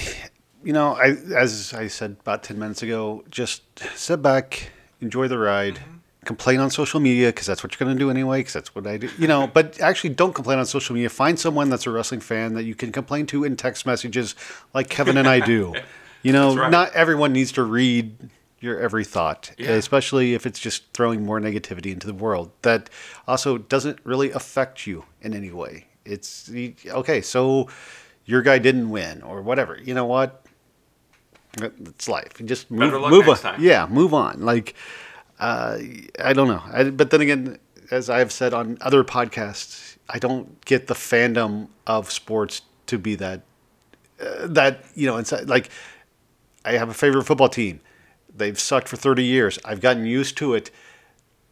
[0.63, 3.63] you know, I as I said about 10 minutes ago, just
[3.95, 4.71] sit back,
[5.01, 5.97] enjoy the ride mm-hmm.
[6.25, 8.39] complain on social media because that's what you're going to do anyway.
[8.39, 9.47] Because that's what I do, you know.
[9.47, 11.09] but actually, don't complain on social media.
[11.09, 14.35] Find someone that's a wrestling fan that you can complain to in text messages,
[14.73, 15.75] like Kevin and I do.
[16.21, 16.69] You know, right.
[16.69, 18.29] not everyone needs to read
[18.61, 19.71] your every thought, Yeah.
[19.71, 22.51] especially if it's just throwing more negativity into the world.
[22.63, 22.89] That
[23.27, 25.87] also doesn't really affect you in any way.
[26.05, 26.49] It's
[26.87, 27.21] okay.
[27.21, 27.69] So
[28.25, 29.77] your guy didn't win, or whatever.
[29.81, 30.45] You know what?
[31.61, 32.33] It's life.
[32.45, 33.37] Just move, move on.
[33.37, 33.61] time.
[33.61, 34.41] Yeah, move on.
[34.41, 34.75] Like
[35.39, 35.77] uh,
[36.23, 36.61] I don't know.
[36.71, 37.57] I, but then again,
[37.91, 43.15] as I've said on other podcasts, I don't get the fandom of sports to be
[43.15, 43.41] that
[44.21, 45.17] uh, that you know.
[45.17, 45.69] It's like
[46.65, 47.79] I have a favorite football team.
[48.39, 49.59] They've sucked for thirty years.
[49.63, 50.71] I've gotten used to it.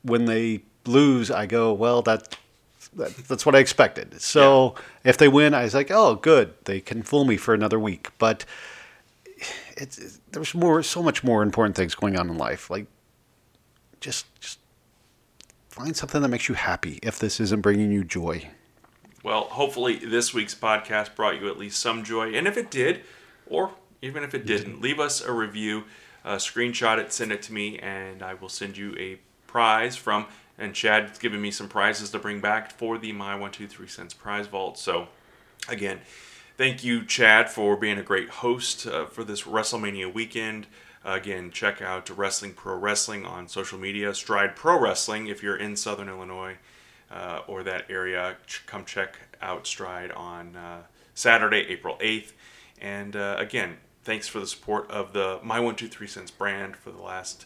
[0.01, 2.35] When they lose, I go, well, that.
[2.93, 4.19] That, that's what I expected.
[4.21, 4.73] So
[5.03, 6.53] if they win, I was like, "Oh, good!
[6.63, 8.43] They can fool me for another week." But
[9.75, 12.69] it's, it's there's more, so much more important things going on in life.
[12.71, 12.87] Like
[13.99, 14.59] just just
[15.69, 18.49] find something that makes you happy if this isn't bringing you joy
[19.23, 22.33] Well, hopefully this week's podcast brought you at least some joy.
[22.33, 23.01] And if it did,
[23.47, 25.83] or even if it didn't, leave us a review,
[26.27, 29.17] uh, screenshot it, send it to me, and I will send you a
[29.47, 30.25] prize from.
[30.57, 33.87] And Chad's given me some prizes to bring back for the My One Two Three
[33.87, 34.77] Cents prize vault.
[34.77, 35.07] So,
[35.69, 36.01] again,
[36.57, 40.67] thank you, Chad, for being a great host uh, for this WrestleMania weekend.
[41.05, 45.55] Uh, again, check out Wrestling Pro Wrestling on social media, Stride Pro Wrestling if you're
[45.55, 46.57] in Southern Illinois
[47.09, 48.35] uh, or that area.
[48.47, 50.81] Ch- come check out Stride on uh,
[51.13, 52.33] Saturday, April 8th.
[52.81, 56.77] And uh, again, thanks for the support of the My One Two Three Cents brand
[56.77, 57.45] for the last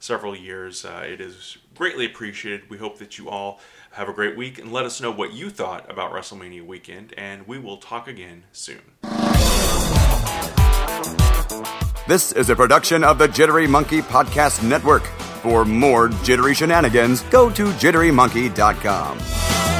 [0.00, 0.82] several years.
[0.82, 2.70] Uh, it is greatly appreciated.
[2.70, 3.60] We hope that you all
[3.92, 7.12] have a great week and let us know what you thought about WrestleMania weekend.
[7.18, 8.80] And we will talk again soon.
[12.08, 15.04] This is a production of the Jittery Monkey Podcast Network.
[15.42, 19.77] For more jittery shenanigans, go to jitterymonkey.com.